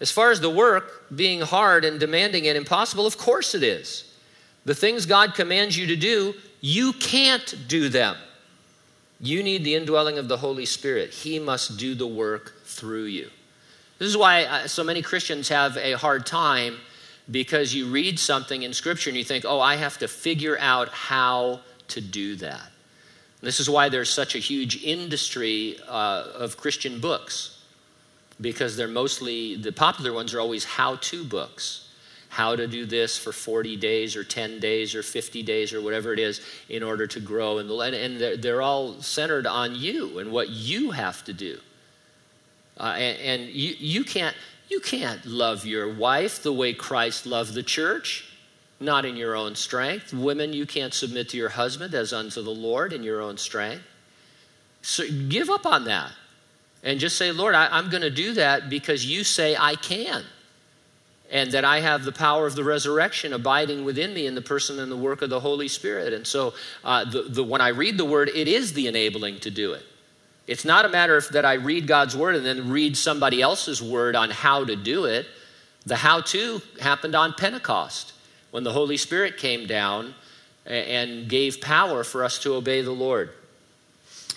As 0.00 0.10
far 0.10 0.30
as 0.30 0.40
the 0.40 0.50
work 0.50 1.04
being 1.14 1.40
hard 1.40 1.84
and 1.84 2.00
demanding 2.00 2.48
and 2.48 2.56
impossible, 2.56 3.06
of 3.06 3.16
course 3.16 3.54
it 3.54 3.62
is. 3.62 4.12
The 4.64 4.74
things 4.74 5.06
God 5.06 5.34
commands 5.34 5.76
you 5.76 5.86
to 5.86 5.96
do, 5.96 6.34
you 6.60 6.94
can't 6.94 7.54
do 7.68 7.88
them. 7.88 8.16
You 9.20 9.42
need 9.42 9.64
the 9.64 9.74
indwelling 9.74 10.18
of 10.18 10.28
the 10.28 10.38
Holy 10.38 10.66
Spirit. 10.66 11.10
He 11.10 11.38
must 11.38 11.76
do 11.76 11.94
the 11.94 12.06
work 12.06 12.54
through 12.64 13.04
you. 13.04 13.30
This 13.98 14.08
is 14.08 14.16
why 14.16 14.44
uh, 14.44 14.66
so 14.66 14.82
many 14.82 15.02
Christians 15.02 15.48
have 15.48 15.76
a 15.76 15.92
hard 15.92 16.26
time 16.26 16.78
because 17.30 17.74
you 17.74 17.86
read 17.86 18.18
something 18.18 18.62
in 18.62 18.72
Scripture 18.72 19.10
and 19.10 19.16
you 19.16 19.24
think, 19.24 19.44
oh, 19.46 19.60
I 19.60 19.76
have 19.76 19.98
to 19.98 20.08
figure 20.08 20.58
out 20.58 20.88
how 20.88 21.60
to 21.88 22.00
do 22.00 22.36
that. 22.36 22.70
This 23.40 23.60
is 23.60 23.70
why 23.70 23.88
there's 23.88 24.10
such 24.10 24.34
a 24.34 24.38
huge 24.38 24.82
industry 24.82 25.78
uh, 25.86 26.28
of 26.34 26.56
Christian 26.56 27.00
books 27.00 27.62
because 28.40 28.76
they're 28.76 28.88
mostly, 28.88 29.56
the 29.56 29.72
popular 29.72 30.12
ones 30.12 30.34
are 30.34 30.40
always 30.40 30.64
how 30.64 30.96
to 30.96 31.24
books 31.24 31.83
how 32.34 32.56
to 32.56 32.66
do 32.66 32.84
this 32.84 33.16
for 33.16 33.30
40 33.30 33.76
days 33.76 34.16
or 34.16 34.24
10 34.24 34.58
days 34.58 34.96
or 34.96 35.04
50 35.04 35.44
days 35.44 35.72
or 35.72 35.80
whatever 35.80 36.12
it 36.12 36.18
is 36.18 36.40
in 36.68 36.82
order 36.82 37.06
to 37.06 37.20
grow. 37.20 37.58
And, 37.58 37.70
and 37.70 38.42
they're, 38.42 38.60
all 38.60 39.00
centered 39.00 39.46
on 39.46 39.76
you 39.76 40.18
and 40.18 40.32
what 40.32 40.48
you 40.48 40.90
have 40.90 41.22
to 41.26 41.32
do. 41.32 41.60
Uh, 42.76 42.96
and, 42.98 43.20
and 43.20 43.50
you, 43.50 43.76
you, 43.78 44.02
can't, 44.02 44.34
you 44.68 44.80
can't 44.80 45.24
love 45.24 45.64
your 45.64 45.94
wife 45.94 46.42
the 46.42 46.52
way 46.52 46.74
Christ 46.74 47.24
loved 47.24 47.54
the 47.54 47.62
church, 47.62 48.24
not 48.80 49.04
in 49.04 49.14
your 49.14 49.36
own 49.36 49.54
strength. 49.54 50.12
Women, 50.12 50.52
you 50.52 50.66
can't 50.66 50.92
submit 50.92 51.28
to 51.28 51.36
your 51.36 51.50
husband 51.50 51.94
as 51.94 52.12
unto 52.12 52.42
the 52.42 52.50
Lord 52.50 52.92
in 52.92 53.04
your 53.04 53.20
own 53.20 53.36
strength. 53.36 53.84
So 54.82 55.04
give 55.28 55.50
up 55.50 55.66
on 55.66 55.84
that 55.84 56.10
and 56.82 56.98
just 56.98 57.16
say, 57.16 57.30
Lord, 57.30 57.54
I, 57.54 57.68
I'm 57.70 57.90
going 57.90 58.02
to 58.02 58.10
do 58.10 58.34
that 58.34 58.68
because 58.68 59.06
you 59.06 59.22
say 59.22 59.54
I 59.56 59.76
can. 59.76 60.24
And 61.30 61.50
that 61.52 61.64
I 61.64 61.80
have 61.80 62.04
the 62.04 62.12
power 62.12 62.46
of 62.46 62.54
the 62.54 62.64
resurrection 62.64 63.32
abiding 63.32 63.84
within 63.84 64.14
me 64.14 64.26
in 64.26 64.34
the 64.34 64.42
person 64.42 64.78
and 64.78 64.90
the 64.90 64.96
work 64.96 65.22
of 65.22 65.30
the 65.30 65.40
Holy 65.40 65.68
Spirit. 65.68 66.12
And 66.12 66.26
so 66.26 66.54
uh, 66.84 67.04
the, 67.04 67.22
the, 67.22 67.44
when 67.44 67.60
I 67.60 67.68
read 67.68 67.98
the 67.98 68.04
word, 68.04 68.30
it 68.34 68.46
is 68.46 68.72
the 68.72 68.86
enabling 68.86 69.40
to 69.40 69.50
do 69.50 69.72
it. 69.72 69.84
It's 70.46 70.64
not 70.64 70.84
a 70.84 70.88
matter 70.88 71.16
of 71.16 71.28
that 71.30 71.44
I 71.44 71.54
read 71.54 71.86
God's 71.86 72.16
word 72.16 72.36
and 72.36 72.44
then 72.44 72.68
read 72.68 72.96
somebody 72.96 73.40
else's 73.40 73.82
word 73.82 74.14
on 74.14 74.30
how 74.30 74.64
to 74.64 74.76
do 74.76 75.06
it. 75.06 75.26
The 75.86 75.96
how 75.96 76.20
to 76.22 76.62
happened 76.80 77.14
on 77.14 77.34
Pentecost 77.34 78.12
when 78.50 78.64
the 78.64 78.72
Holy 78.72 78.96
Spirit 78.96 79.36
came 79.36 79.66
down 79.66 80.14
and 80.66 81.28
gave 81.28 81.60
power 81.60 82.04
for 82.04 82.24
us 82.24 82.38
to 82.40 82.54
obey 82.54 82.82
the 82.82 82.90
Lord. 82.90 83.30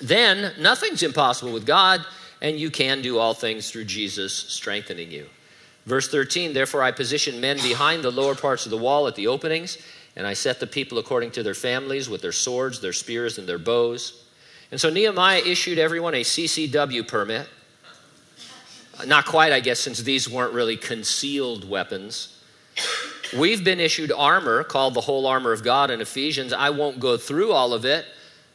Then 0.01 0.53
nothing's 0.59 1.03
impossible 1.03 1.53
with 1.53 1.65
God, 1.65 2.05
and 2.41 2.59
you 2.59 2.69
can 2.69 3.01
do 3.01 3.17
all 3.17 3.33
things 3.33 3.71
through 3.71 3.85
Jesus 3.85 4.33
strengthening 4.33 5.11
you. 5.11 5.27
Verse 5.87 6.09
13, 6.09 6.51
therefore 6.51 6.83
I 6.83 6.91
position 6.91 7.39
men 7.39 7.55
behind 7.61 8.03
the 8.03 8.11
lower 8.11 8.35
parts 8.35 8.65
of 8.65 8.71
the 8.71 8.77
wall 8.77 9.07
at 9.07 9.15
the 9.15 9.27
openings, 9.27 9.77
and 10.17 10.27
I 10.27 10.33
set 10.33 10.59
the 10.59 10.67
people 10.67 10.97
according 10.97 11.31
to 11.31 11.43
their 11.43 11.53
families 11.53 12.09
with 12.09 12.21
their 12.21 12.33
swords, 12.33 12.81
their 12.81 12.91
spears, 12.91 13.37
and 13.37 13.47
their 13.47 13.57
bows. 13.57 14.25
And 14.69 14.81
so 14.81 14.89
Nehemiah 14.89 15.41
issued 15.45 15.79
everyone 15.79 16.13
a 16.13 16.25
CCW 16.25 17.07
permit. 17.07 17.47
Not 19.05 19.25
quite, 19.25 19.53
I 19.53 19.61
guess, 19.61 19.79
since 19.79 19.99
these 19.99 20.29
weren't 20.29 20.53
really 20.53 20.75
concealed 20.75 21.69
weapons. 21.69 22.37
We've 23.37 23.63
been 23.63 23.79
issued 23.79 24.11
armor 24.11 24.65
called 24.65 24.93
the 24.93 25.01
whole 25.01 25.25
armor 25.25 25.53
of 25.53 25.63
God 25.63 25.89
in 25.89 26.01
Ephesians. 26.01 26.51
I 26.51 26.69
won't 26.71 26.99
go 26.99 27.15
through 27.15 27.53
all 27.53 27.73
of 27.73 27.85
it. 27.85 28.05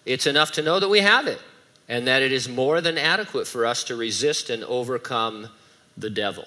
It's 0.05 0.27
enough 0.27 0.53
to 0.53 0.62
know 0.62 0.79
that 0.81 0.88
we 0.90 1.01
have 1.01 1.27
it 1.27 1.40
and 1.88 2.07
that 2.07 2.21
it 2.21 2.33
is 2.33 2.47
more 2.47 2.83
than 2.83 2.99
adequate 2.99 3.47
for 3.47 3.64
us 3.64 3.85
to 3.85 3.97
resist 3.97 4.51
and 4.51 4.62
overcome 4.64 5.49
the 5.97 6.11
devil. 6.11 6.45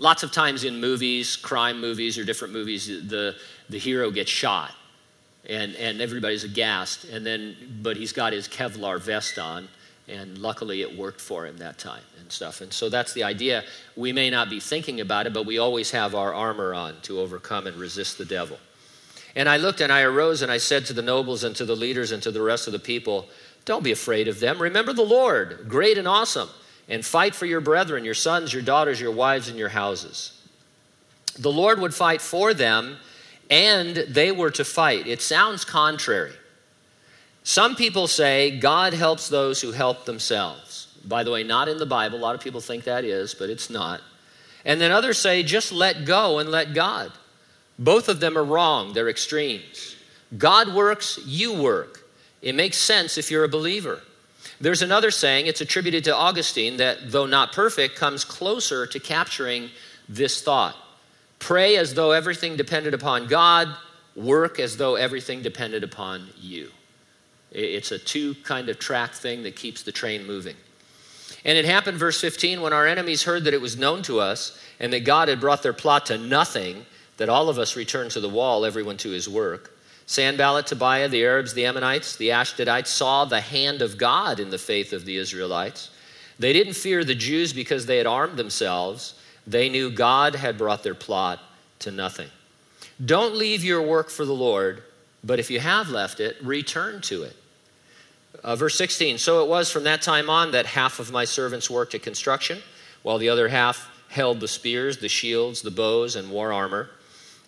Lots 0.00 0.22
of 0.22 0.32
times 0.32 0.64
in 0.64 0.80
movies, 0.80 1.36
crime 1.36 1.78
movies 1.78 2.16
or 2.16 2.24
different 2.24 2.54
movies, 2.54 2.86
the, 2.86 3.36
the 3.68 3.78
hero 3.78 4.10
gets 4.10 4.30
shot 4.30 4.72
and, 5.46 5.76
and 5.76 6.00
everybody's 6.00 6.42
aghast. 6.42 7.04
And 7.04 7.24
then, 7.24 7.54
but 7.82 7.98
he's 7.98 8.10
got 8.10 8.32
his 8.32 8.48
Kevlar 8.48 8.98
vest 8.98 9.38
on, 9.38 9.68
and 10.08 10.38
luckily 10.38 10.80
it 10.80 10.96
worked 10.96 11.20
for 11.20 11.46
him 11.46 11.58
that 11.58 11.76
time 11.76 12.00
and 12.18 12.32
stuff. 12.32 12.62
And 12.62 12.72
so 12.72 12.88
that's 12.88 13.12
the 13.12 13.24
idea. 13.24 13.62
We 13.94 14.10
may 14.10 14.30
not 14.30 14.48
be 14.48 14.58
thinking 14.58 15.02
about 15.02 15.26
it, 15.26 15.34
but 15.34 15.44
we 15.44 15.58
always 15.58 15.90
have 15.90 16.14
our 16.14 16.32
armor 16.32 16.72
on 16.72 16.98
to 17.02 17.20
overcome 17.20 17.66
and 17.66 17.76
resist 17.76 18.16
the 18.16 18.24
devil. 18.24 18.56
And 19.36 19.50
I 19.50 19.58
looked 19.58 19.82
and 19.82 19.92
I 19.92 20.00
arose 20.00 20.40
and 20.40 20.50
I 20.50 20.56
said 20.56 20.86
to 20.86 20.94
the 20.94 21.02
nobles 21.02 21.44
and 21.44 21.54
to 21.56 21.66
the 21.66 21.76
leaders 21.76 22.10
and 22.10 22.22
to 22.22 22.30
the 22.30 22.40
rest 22.40 22.66
of 22.66 22.72
the 22.72 22.78
people, 22.78 23.28
Don't 23.66 23.84
be 23.84 23.92
afraid 23.92 24.28
of 24.28 24.40
them. 24.40 24.62
Remember 24.62 24.94
the 24.94 25.02
Lord, 25.02 25.66
great 25.68 25.98
and 25.98 26.08
awesome 26.08 26.48
and 26.90 27.06
fight 27.06 27.34
for 27.34 27.46
your 27.46 27.60
brethren, 27.60 28.04
your 28.04 28.14
sons, 28.14 28.52
your 28.52 28.62
daughters, 28.62 29.00
your 29.00 29.12
wives, 29.12 29.48
and 29.48 29.56
your 29.56 29.68
houses. 29.68 30.32
The 31.38 31.52
Lord 31.52 31.80
would 31.80 31.94
fight 31.94 32.20
for 32.20 32.52
them, 32.52 32.98
and 33.48 33.96
they 33.96 34.32
were 34.32 34.50
to 34.50 34.64
fight. 34.64 35.06
It 35.06 35.22
sounds 35.22 35.64
contrary. 35.64 36.32
Some 37.44 37.76
people 37.76 38.08
say 38.08 38.58
God 38.58 38.92
helps 38.92 39.28
those 39.28 39.62
who 39.62 39.70
help 39.70 40.04
themselves. 40.04 40.88
By 41.06 41.24
the 41.24 41.30
way, 41.30 41.44
not 41.44 41.68
in 41.68 41.78
the 41.78 41.86
Bible. 41.86 42.18
A 42.18 42.20
lot 42.20 42.34
of 42.34 42.42
people 42.42 42.60
think 42.60 42.84
that 42.84 43.04
is, 43.04 43.34
but 43.34 43.48
it's 43.48 43.70
not. 43.70 44.02
And 44.64 44.80
then 44.80 44.90
others 44.90 45.16
say 45.16 45.42
just 45.42 45.72
let 45.72 46.04
go 46.04 46.40
and 46.40 46.50
let 46.50 46.74
God. 46.74 47.12
Both 47.78 48.10
of 48.10 48.20
them 48.20 48.36
are 48.36 48.44
wrong, 48.44 48.92
they're 48.92 49.08
extremes. 49.08 49.96
God 50.36 50.74
works, 50.74 51.18
you 51.24 51.54
work. 51.54 52.06
It 52.42 52.54
makes 52.54 52.76
sense 52.76 53.16
if 53.16 53.30
you're 53.30 53.44
a 53.44 53.48
believer. 53.48 54.00
There's 54.60 54.82
another 54.82 55.10
saying, 55.10 55.46
it's 55.46 55.62
attributed 55.62 56.04
to 56.04 56.14
Augustine, 56.14 56.76
that 56.76 57.10
though 57.10 57.26
not 57.26 57.52
perfect, 57.52 57.96
comes 57.96 58.24
closer 58.24 58.86
to 58.86 59.00
capturing 59.00 59.70
this 60.08 60.42
thought. 60.42 60.76
Pray 61.38 61.76
as 61.76 61.94
though 61.94 62.10
everything 62.10 62.56
depended 62.56 62.92
upon 62.92 63.26
God, 63.26 63.68
work 64.14 64.60
as 64.60 64.76
though 64.76 64.96
everything 64.96 65.40
depended 65.40 65.82
upon 65.82 66.28
you. 66.38 66.70
It's 67.50 67.90
a 67.90 67.98
two 67.98 68.34
kind 68.44 68.68
of 68.68 68.78
track 68.78 69.14
thing 69.14 69.42
that 69.44 69.56
keeps 69.56 69.82
the 69.82 69.92
train 69.92 70.26
moving. 70.26 70.56
And 71.44 71.56
it 71.56 71.64
happened, 71.64 71.98
verse 71.98 72.20
15, 72.20 72.60
when 72.60 72.72
our 72.72 72.86
enemies 72.86 73.22
heard 73.22 73.44
that 73.44 73.54
it 73.54 73.60
was 73.60 73.78
known 73.78 74.02
to 74.02 74.20
us 74.20 74.60
and 74.78 74.92
that 74.92 75.04
God 75.04 75.28
had 75.28 75.40
brought 75.40 75.62
their 75.62 75.72
plot 75.72 76.06
to 76.06 76.18
nothing, 76.18 76.84
that 77.16 77.30
all 77.30 77.48
of 77.48 77.58
us 77.58 77.76
returned 77.76 78.10
to 78.12 78.20
the 78.20 78.28
wall, 78.28 78.66
everyone 78.66 78.98
to 78.98 79.10
his 79.10 79.28
work. 79.28 79.74
Sanballat, 80.10 80.66
Tobiah, 80.66 81.06
the 81.06 81.22
Arabs, 81.22 81.54
the 81.54 81.64
Ammonites, 81.66 82.16
the 82.16 82.30
Ashdodites 82.30 82.88
saw 82.88 83.24
the 83.24 83.40
hand 83.40 83.80
of 83.80 83.96
God 83.96 84.40
in 84.40 84.50
the 84.50 84.58
faith 84.58 84.92
of 84.92 85.04
the 85.04 85.16
Israelites. 85.16 85.88
They 86.36 86.52
didn't 86.52 86.72
fear 86.72 87.04
the 87.04 87.14
Jews 87.14 87.52
because 87.52 87.86
they 87.86 87.98
had 87.98 88.08
armed 88.08 88.36
themselves. 88.36 89.14
They 89.46 89.68
knew 89.68 89.88
God 89.88 90.34
had 90.34 90.58
brought 90.58 90.82
their 90.82 90.96
plot 90.96 91.38
to 91.78 91.92
nothing. 91.92 92.26
Don't 93.04 93.36
leave 93.36 93.62
your 93.62 93.82
work 93.82 94.10
for 94.10 94.24
the 94.24 94.34
Lord, 94.34 94.82
but 95.22 95.38
if 95.38 95.48
you 95.48 95.60
have 95.60 95.90
left 95.90 96.18
it, 96.18 96.36
return 96.42 97.00
to 97.02 97.22
it. 97.22 97.36
Uh, 98.42 98.56
verse 98.56 98.76
16 98.76 99.16
So 99.16 99.44
it 99.44 99.48
was 99.48 99.70
from 99.70 99.84
that 99.84 100.02
time 100.02 100.28
on 100.28 100.50
that 100.50 100.66
half 100.66 100.98
of 100.98 101.12
my 101.12 101.24
servants 101.24 101.70
worked 101.70 101.94
at 101.94 102.02
construction, 102.02 102.58
while 103.04 103.18
the 103.18 103.28
other 103.28 103.46
half 103.46 103.88
held 104.08 104.40
the 104.40 104.48
spears, 104.48 104.98
the 104.98 105.08
shields, 105.08 105.62
the 105.62 105.70
bows, 105.70 106.16
and 106.16 106.32
wore 106.32 106.52
armor. 106.52 106.90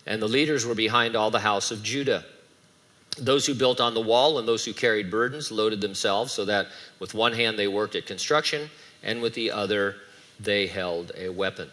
And 0.05 0.21
the 0.21 0.29
leaders 0.29 0.65
were 0.65 0.75
behind 0.75 1.17
all 1.17 1.29
the 1.29 1.39
house 1.39 1.69
of 1.69 1.83
Judah. 1.83 2.23
Those 3.17 3.45
who 3.45 3.53
built 3.53 3.79
on 3.79 3.93
the 3.93 4.01
wall 4.01 4.39
and 4.39 4.47
those 4.47 4.65
who 4.65 4.73
carried 4.73 5.11
burdens 5.11 5.51
loaded 5.51 5.81
themselves 5.81 6.31
so 6.31 6.45
that 6.45 6.67
with 6.99 7.13
one 7.13 7.33
hand 7.33 7.59
they 7.59 7.67
worked 7.67 7.95
at 7.95 8.05
construction 8.05 8.69
and 9.03 9.21
with 9.21 9.33
the 9.33 9.51
other 9.51 9.97
they 10.39 10.67
held 10.67 11.11
a 11.15 11.29
weapon. 11.29 11.69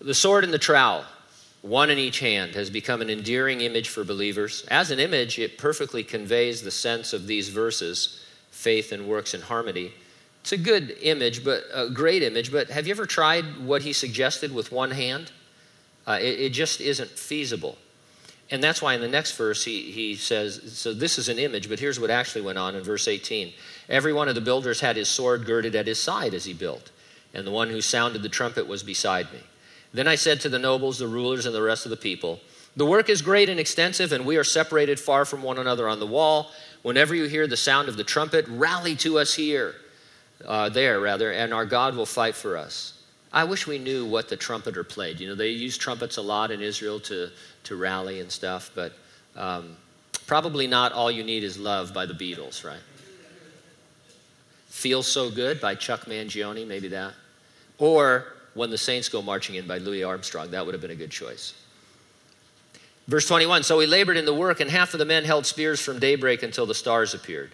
The 0.00 0.14
sword 0.14 0.42
and 0.42 0.52
the 0.52 0.58
trowel, 0.58 1.04
one 1.60 1.90
in 1.90 1.98
each 1.98 2.18
hand, 2.18 2.54
has 2.54 2.70
become 2.70 3.00
an 3.00 3.10
endearing 3.10 3.60
image 3.60 3.88
for 3.88 4.02
believers. 4.02 4.64
As 4.68 4.90
an 4.90 4.98
image, 4.98 5.38
it 5.38 5.58
perfectly 5.58 6.02
conveys 6.02 6.62
the 6.62 6.72
sense 6.72 7.12
of 7.12 7.26
these 7.26 7.48
verses 7.48 8.18
faith 8.50 8.92
and 8.92 9.06
works 9.06 9.34
in 9.34 9.40
harmony. 9.40 9.92
It's 10.42 10.52
a 10.52 10.56
good 10.56 10.96
image, 11.00 11.44
but 11.44 11.64
a 11.72 11.88
great 11.88 12.22
image, 12.22 12.50
but 12.50 12.68
have 12.68 12.86
you 12.86 12.90
ever 12.92 13.06
tried 13.06 13.64
what 13.64 13.82
he 13.82 13.92
suggested 13.92 14.52
with 14.52 14.72
one 14.72 14.90
hand? 14.90 15.30
Uh, 16.06 16.18
it, 16.20 16.40
it 16.40 16.48
just 16.50 16.80
isn't 16.80 17.10
feasible. 17.10 17.78
And 18.50 18.62
that's 18.62 18.82
why 18.82 18.94
in 18.94 19.00
the 19.00 19.08
next 19.08 19.36
verse 19.36 19.64
he, 19.64 19.90
he 19.90 20.14
says, 20.14 20.60
so 20.74 20.92
this 20.92 21.18
is 21.18 21.28
an 21.28 21.38
image, 21.38 21.68
but 21.68 21.80
here's 21.80 21.98
what 21.98 22.10
actually 22.10 22.42
went 22.42 22.58
on 22.58 22.74
in 22.74 22.82
verse 22.82 23.08
18. 23.08 23.52
Every 23.88 24.12
one 24.12 24.28
of 24.28 24.34
the 24.34 24.40
builders 24.40 24.80
had 24.80 24.96
his 24.96 25.08
sword 25.08 25.46
girded 25.46 25.74
at 25.74 25.86
his 25.86 26.02
side 26.02 26.34
as 26.34 26.44
he 26.44 26.52
built, 26.52 26.90
and 27.32 27.46
the 27.46 27.50
one 27.50 27.70
who 27.70 27.80
sounded 27.80 28.22
the 28.22 28.28
trumpet 28.28 28.66
was 28.66 28.82
beside 28.82 29.32
me. 29.32 29.40
Then 29.94 30.08
I 30.08 30.16
said 30.16 30.40
to 30.40 30.48
the 30.48 30.58
nobles, 30.58 30.98
the 30.98 31.06
rulers, 31.06 31.46
and 31.46 31.54
the 31.54 31.62
rest 31.62 31.86
of 31.86 31.90
the 31.90 31.96
people, 31.96 32.40
The 32.76 32.86
work 32.86 33.10
is 33.10 33.20
great 33.20 33.48
and 33.48 33.60
extensive, 33.60 34.12
and 34.12 34.24
we 34.24 34.36
are 34.36 34.44
separated 34.44 34.98
far 34.98 35.24
from 35.24 35.42
one 35.42 35.58
another 35.58 35.88
on 35.88 36.00
the 36.00 36.06
wall. 36.06 36.50
Whenever 36.82 37.14
you 37.14 37.24
hear 37.24 37.46
the 37.46 37.56
sound 37.56 37.88
of 37.88 37.96
the 37.96 38.04
trumpet, 38.04 38.46
rally 38.48 38.96
to 38.96 39.18
us 39.18 39.34
here, 39.34 39.74
uh, 40.46 40.68
there 40.68 40.98
rather, 41.00 41.30
and 41.30 41.52
our 41.52 41.66
God 41.66 41.94
will 41.94 42.06
fight 42.06 42.34
for 42.34 42.56
us. 42.56 43.01
I 43.32 43.44
wish 43.44 43.66
we 43.66 43.78
knew 43.78 44.04
what 44.04 44.28
the 44.28 44.36
trumpeter 44.36 44.84
played. 44.84 45.18
You 45.18 45.28
know, 45.28 45.34
they 45.34 45.48
use 45.48 45.78
trumpets 45.78 46.18
a 46.18 46.22
lot 46.22 46.50
in 46.50 46.60
Israel 46.60 47.00
to, 47.00 47.30
to 47.64 47.76
rally 47.76 48.20
and 48.20 48.30
stuff, 48.30 48.70
but 48.74 48.92
um, 49.36 49.76
probably 50.26 50.66
not 50.66 50.92
All 50.92 51.10
You 51.10 51.24
Need 51.24 51.42
Is 51.42 51.58
Love 51.58 51.94
by 51.94 52.04
the 52.04 52.12
Beatles, 52.12 52.62
right? 52.62 52.80
Feels 54.66 55.06
So 55.06 55.30
Good 55.30 55.60
by 55.60 55.74
Chuck 55.74 56.02
Mangione, 56.02 56.66
maybe 56.66 56.88
that. 56.88 57.14
Or 57.78 58.34
When 58.52 58.68
the 58.68 58.78
Saints 58.78 59.08
Go 59.08 59.22
Marching 59.22 59.54
In 59.54 59.66
by 59.66 59.78
Louis 59.78 60.04
Armstrong. 60.04 60.50
That 60.50 60.66
would 60.66 60.74
have 60.74 60.82
been 60.82 60.90
a 60.90 60.96
good 60.96 61.10
choice. 61.10 61.54
Verse 63.08 63.26
21 63.26 63.62
So 63.62 63.78
we 63.78 63.86
labored 63.86 64.18
in 64.18 64.26
the 64.26 64.34
work, 64.34 64.60
and 64.60 64.70
half 64.70 64.92
of 64.92 64.98
the 64.98 65.06
men 65.06 65.24
held 65.24 65.46
spears 65.46 65.80
from 65.80 65.98
daybreak 65.98 66.42
until 66.42 66.66
the 66.66 66.74
stars 66.74 67.14
appeared. 67.14 67.52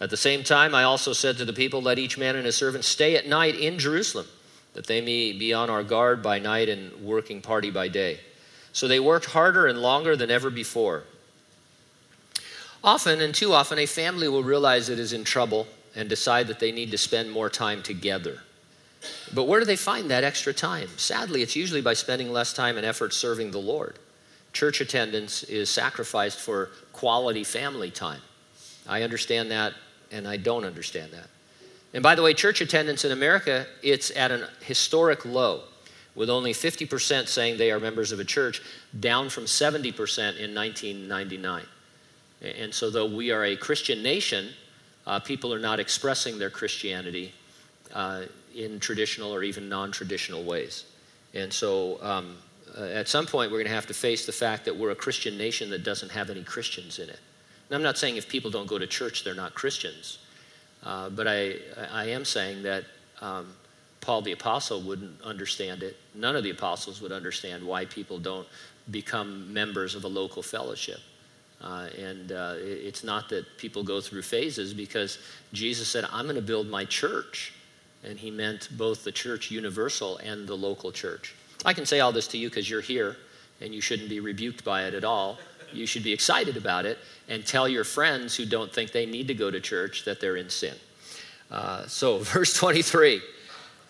At 0.00 0.08
the 0.08 0.16
same 0.16 0.44
time, 0.44 0.74
I 0.74 0.84
also 0.84 1.12
said 1.12 1.36
to 1.36 1.44
the 1.44 1.52
people, 1.52 1.82
Let 1.82 1.98
each 1.98 2.16
man 2.16 2.36
and 2.36 2.46
his 2.46 2.56
servant 2.56 2.84
stay 2.86 3.16
at 3.16 3.28
night 3.28 3.54
in 3.54 3.78
Jerusalem 3.78 4.26
that 4.74 4.86
they 4.86 5.00
may 5.00 5.32
be 5.32 5.52
on 5.52 5.70
our 5.70 5.82
guard 5.82 6.22
by 6.22 6.38
night 6.38 6.68
and 6.68 6.92
working 7.02 7.40
party 7.40 7.70
by 7.70 7.88
day. 7.88 8.20
So 8.72 8.86
they 8.86 9.00
worked 9.00 9.26
harder 9.26 9.66
and 9.66 9.80
longer 9.80 10.16
than 10.16 10.30
ever 10.30 10.50
before. 10.50 11.04
Often, 12.82 13.20
and 13.20 13.34
too 13.34 13.52
often, 13.52 13.78
a 13.78 13.86
family 13.86 14.28
will 14.28 14.42
realize 14.42 14.88
it 14.88 14.98
is 14.98 15.12
in 15.12 15.24
trouble 15.24 15.66
and 15.94 16.08
decide 16.08 16.46
that 16.46 16.60
they 16.60 16.72
need 16.72 16.90
to 16.92 16.98
spend 16.98 17.30
more 17.30 17.50
time 17.50 17.82
together. 17.82 18.38
But 19.34 19.44
where 19.44 19.60
do 19.60 19.66
they 19.66 19.76
find 19.76 20.10
that 20.10 20.24
extra 20.24 20.52
time? 20.52 20.88
Sadly, 20.96 21.42
it's 21.42 21.56
usually 21.56 21.80
by 21.80 21.94
spending 21.94 22.32
less 22.32 22.52
time 22.52 22.76
and 22.76 22.86
effort 22.86 23.12
serving 23.12 23.50
the 23.50 23.58
Lord. 23.58 23.98
Church 24.52 24.80
attendance 24.80 25.42
is 25.44 25.68
sacrificed 25.70 26.38
for 26.38 26.70
quality 26.92 27.44
family 27.44 27.90
time. 27.90 28.20
I 28.88 29.02
understand 29.02 29.50
that, 29.50 29.74
and 30.10 30.26
I 30.26 30.36
don't 30.36 30.64
understand 30.64 31.12
that. 31.12 31.28
And 31.92 32.02
by 32.02 32.14
the 32.14 32.22
way, 32.22 32.34
church 32.34 32.60
attendance 32.60 33.04
in 33.04 33.12
America, 33.12 33.66
it's 33.82 34.10
at 34.16 34.30
an 34.30 34.44
historic 34.62 35.24
low, 35.24 35.62
with 36.14 36.30
only 36.30 36.52
50% 36.52 37.26
saying 37.26 37.58
they 37.58 37.72
are 37.72 37.80
members 37.80 38.12
of 38.12 38.20
a 38.20 38.24
church, 38.24 38.62
down 38.98 39.28
from 39.28 39.44
70% 39.44 39.88
in 40.38 40.54
1999. 40.54 41.64
And 42.42 42.72
so, 42.72 42.90
though 42.90 43.06
we 43.06 43.32
are 43.32 43.44
a 43.44 43.56
Christian 43.56 44.02
nation, 44.02 44.50
uh, 45.06 45.20
people 45.20 45.52
are 45.52 45.58
not 45.58 45.78
expressing 45.80 46.38
their 46.38 46.48
Christianity 46.48 47.32
uh, 47.92 48.22
in 48.54 48.80
traditional 48.80 49.34
or 49.34 49.42
even 49.42 49.68
non 49.68 49.92
traditional 49.92 50.44
ways. 50.44 50.84
And 51.34 51.52
so, 51.52 52.02
um, 52.02 52.36
uh, 52.78 52.84
at 52.84 53.08
some 53.08 53.26
point, 53.26 53.50
we're 53.50 53.58
going 53.58 53.68
to 53.68 53.74
have 53.74 53.86
to 53.88 53.94
face 53.94 54.26
the 54.26 54.32
fact 54.32 54.64
that 54.64 54.76
we're 54.76 54.90
a 54.90 54.96
Christian 54.96 55.36
nation 55.36 55.70
that 55.70 55.84
doesn't 55.84 56.10
have 56.10 56.30
any 56.30 56.42
Christians 56.42 56.98
in 56.98 57.08
it. 57.08 57.18
And 57.68 57.76
I'm 57.76 57.82
not 57.82 57.98
saying 57.98 58.16
if 58.16 58.28
people 58.28 58.50
don't 58.50 58.66
go 58.66 58.78
to 58.78 58.86
church, 58.86 59.24
they're 59.24 59.34
not 59.34 59.54
Christians. 59.54 60.18
Uh, 60.82 61.10
but 61.10 61.26
I, 61.26 61.56
I 61.90 62.06
am 62.06 62.24
saying 62.24 62.62
that 62.62 62.84
um, 63.20 63.52
Paul 64.00 64.22
the 64.22 64.32
Apostle 64.32 64.80
wouldn't 64.80 65.20
understand 65.22 65.82
it. 65.82 65.96
None 66.14 66.36
of 66.36 66.42
the 66.42 66.50
apostles 66.50 67.02
would 67.02 67.12
understand 67.12 67.64
why 67.64 67.84
people 67.84 68.18
don't 68.18 68.46
become 68.90 69.52
members 69.52 69.94
of 69.94 70.04
a 70.04 70.08
local 70.08 70.42
fellowship. 70.42 71.00
Uh, 71.60 71.88
and 71.98 72.32
uh, 72.32 72.54
it's 72.56 73.04
not 73.04 73.28
that 73.28 73.44
people 73.58 73.82
go 73.82 74.00
through 74.00 74.22
phases 74.22 74.72
because 74.72 75.18
Jesus 75.52 75.88
said, 75.88 76.06
I'm 76.10 76.24
going 76.24 76.36
to 76.36 76.42
build 76.42 76.68
my 76.68 76.86
church. 76.86 77.52
And 78.02 78.18
he 78.18 78.30
meant 78.30 78.70
both 78.78 79.04
the 79.04 79.12
church 79.12 79.50
universal 79.50 80.16
and 80.18 80.48
the 80.48 80.54
local 80.54 80.90
church. 80.90 81.34
I 81.66 81.74
can 81.74 81.84
say 81.84 82.00
all 82.00 82.12
this 82.12 82.26
to 82.28 82.38
you 82.38 82.48
because 82.48 82.70
you're 82.70 82.80
here 82.80 83.16
and 83.60 83.74
you 83.74 83.82
shouldn't 83.82 84.08
be 84.08 84.20
rebuked 84.20 84.64
by 84.64 84.84
it 84.84 84.94
at 84.94 85.04
all. 85.04 85.38
You 85.70 85.86
should 85.86 86.02
be 86.02 86.12
excited 86.12 86.56
about 86.56 86.86
it 86.86 86.98
and 87.30 87.46
tell 87.46 87.68
your 87.68 87.84
friends 87.84 88.36
who 88.36 88.44
don't 88.44 88.70
think 88.70 88.92
they 88.92 89.06
need 89.06 89.28
to 89.28 89.34
go 89.34 89.50
to 89.50 89.60
church 89.60 90.04
that 90.04 90.20
they're 90.20 90.36
in 90.36 90.50
sin. 90.50 90.74
Uh, 91.50 91.86
so, 91.86 92.18
verse 92.22 92.52
23. 92.52 93.22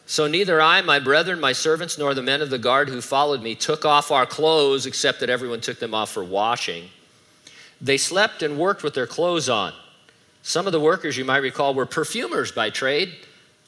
So 0.07 0.27
neither 0.27 0.61
I, 0.61 0.81
my 0.83 0.99
brethren, 0.99 1.41
my 1.41 1.53
servants, 1.53 1.97
nor 1.97 2.15
the 2.15 2.23
men 2.23 2.43
of 2.43 2.51
the 2.51 2.59
guard 2.59 2.89
who 2.89 3.01
followed 3.01 3.43
me 3.43 3.55
took 3.55 3.85
off 3.85 4.11
our 4.11 4.27
clothes, 4.27 4.85
except 4.85 5.21
that 5.21 5.31
everyone 5.31 5.61
took 5.61 5.79
them 5.79 5.95
off 5.95 6.11
for 6.11 6.25
washing. 6.25 6.89
They 7.81 7.97
slept 7.97 8.43
and 8.43 8.59
worked 8.59 8.83
with 8.83 8.95
their 8.95 9.07
clothes 9.07 9.49
on. 9.49 9.73
Some 10.43 10.67
of 10.67 10.73
the 10.73 10.81
workers, 10.81 11.17
you 11.17 11.25
might 11.25 11.39
recall, 11.39 11.75
were 11.75 11.87
perfumers 11.87 12.51
by 12.51 12.71
trade. 12.71 13.15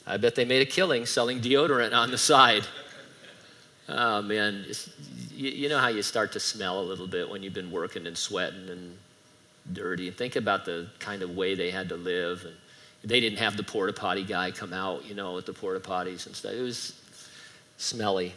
I 0.07 0.17
bet 0.17 0.35
they 0.35 0.45
made 0.45 0.63
a 0.63 0.71
killing 0.71 1.07
selling 1.07 1.41
deodorant 1.41 1.97
on 1.97 2.11
the 2.11 2.19
side. 2.19 2.67
Oh 3.89 4.23
man, 4.23 4.65
you, 5.31 5.69
know 5.69 5.79
how 5.79 5.89
you 5.89 6.03
start 6.03 6.33
to 6.33 6.41
smell 6.41 6.81
a 6.81 6.83
little 6.83 7.07
bit 7.07 7.29
when 7.29 7.43
you've 7.43 7.55
been 7.55 7.71
working 7.71 8.07
and 8.07 8.17
sweating 8.17 8.69
and 8.69 8.97
dirty. 9.71 10.09
And 10.09 10.17
think 10.17 10.37
about 10.37 10.65
the 10.65 10.89
kind 10.99 11.23
of 11.23 11.37
way 11.37 11.55
they 11.55 11.71
had 11.71 11.89
to 11.91 11.97
live. 11.97 12.45
And 12.45 12.55
they 13.05 13.21
didn't 13.21 13.39
have 13.39 13.57
the 13.57 13.63
porta 13.63 13.93
potty 13.93 14.25
guy 14.25 14.51
come 14.51 14.73
out, 14.73 15.05
you 15.05 15.15
know, 15.15 15.35
with 15.35 15.47
the 15.47 15.53
porta 15.53 15.81
potties 15.81 16.27
and 16.27 16.35
stuff. 16.35 16.53
It 16.53 16.63
was 16.63 16.95
smelly. 17.77 18.35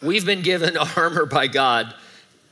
We've 0.00 0.26
been 0.26 0.42
given 0.42 0.76
armor 0.96 1.26
by 1.26 1.46
God 1.46 1.94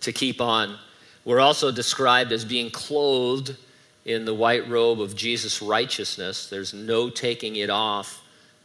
to 0.00 0.12
keep 0.12 0.40
on. 0.40 0.76
We're 1.24 1.40
also 1.40 1.72
described 1.72 2.32
as 2.32 2.44
being 2.44 2.70
clothed 2.70 3.56
in 4.04 4.24
the 4.24 4.34
white 4.34 4.68
robe 4.68 5.00
of 5.00 5.16
Jesus' 5.16 5.60
righteousness. 5.60 6.48
There's 6.48 6.72
no 6.72 7.10
taking 7.10 7.56
it 7.56 7.70
off 7.70 8.22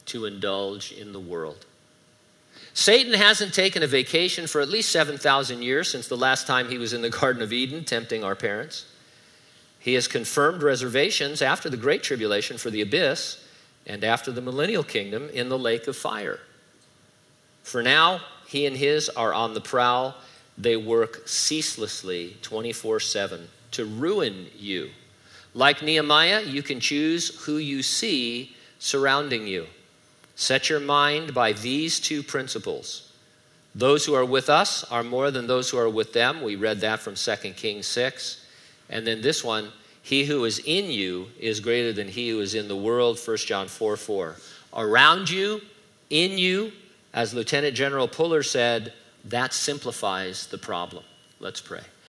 to 0.07 0.25
indulge 0.25 0.91
in 0.91 1.13
the 1.13 1.19
world. 1.19 1.65
Satan 2.73 3.13
hasn't 3.13 3.53
taken 3.53 3.83
a 3.83 3.87
vacation 3.87 4.47
for 4.47 4.61
at 4.61 4.69
least 4.69 4.91
7,000 4.91 5.61
years 5.61 5.91
since 5.91 6.07
the 6.07 6.17
last 6.17 6.47
time 6.47 6.69
he 6.69 6.77
was 6.77 6.93
in 6.93 7.01
the 7.01 7.09
Garden 7.09 7.41
of 7.41 7.51
Eden 7.51 7.83
tempting 7.83 8.23
our 8.23 8.35
parents. 8.35 8.85
He 9.79 9.95
has 9.95 10.07
confirmed 10.07 10.63
reservations 10.63 11.41
after 11.41 11.69
the 11.69 11.77
Great 11.77 12.03
Tribulation 12.03 12.57
for 12.57 12.69
the 12.69 12.81
abyss 12.81 13.43
and 13.85 14.03
after 14.03 14.31
the 14.31 14.41
millennial 14.41 14.83
kingdom 14.83 15.29
in 15.29 15.49
the 15.49 15.57
lake 15.57 15.87
of 15.87 15.97
fire. 15.97 16.39
For 17.63 17.81
now, 17.81 18.21
he 18.47 18.65
and 18.65 18.77
his 18.77 19.09
are 19.09 19.33
on 19.33 19.53
the 19.53 19.61
prowl. 19.61 20.15
They 20.57 20.77
work 20.77 21.27
ceaselessly 21.27 22.37
24 22.41 22.99
7 22.99 23.47
to 23.71 23.85
ruin 23.85 24.47
you. 24.57 24.91
Like 25.53 25.81
Nehemiah, 25.81 26.41
you 26.41 26.63
can 26.63 26.79
choose 26.79 27.43
who 27.45 27.57
you 27.57 27.81
see 27.83 28.55
surrounding 28.79 29.47
you. 29.47 29.67
Set 30.41 30.71
your 30.71 30.79
mind 30.79 31.35
by 31.35 31.53
these 31.53 31.99
two 31.99 32.23
principles. 32.23 33.11
Those 33.75 34.07
who 34.07 34.15
are 34.15 34.25
with 34.25 34.49
us 34.49 34.83
are 34.85 35.03
more 35.03 35.29
than 35.29 35.45
those 35.45 35.69
who 35.69 35.77
are 35.77 35.87
with 35.87 36.13
them. 36.13 36.41
We 36.41 36.55
read 36.55 36.81
that 36.81 36.99
from 36.99 37.13
2 37.13 37.35
Kings 37.51 37.85
6. 37.85 38.43
And 38.89 39.05
then 39.05 39.21
this 39.21 39.43
one, 39.43 39.71
he 40.01 40.25
who 40.25 40.43
is 40.45 40.57
in 40.65 40.89
you 40.89 41.27
is 41.39 41.59
greater 41.59 41.93
than 41.93 42.07
he 42.07 42.29
who 42.29 42.39
is 42.39 42.55
in 42.55 42.67
the 42.67 42.75
world, 42.75 43.19
1 43.23 43.37
John 43.37 43.67
4 43.67 43.95
4. 43.95 44.35
Around 44.73 45.29
you, 45.29 45.61
in 46.09 46.39
you, 46.39 46.71
as 47.13 47.35
Lieutenant 47.35 47.75
General 47.75 48.07
Puller 48.07 48.41
said, 48.41 48.93
that 49.25 49.53
simplifies 49.53 50.47
the 50.47 50.57
problem. 50.57 51.03
Let's 51.39 51.61
pray. 51.61 51.83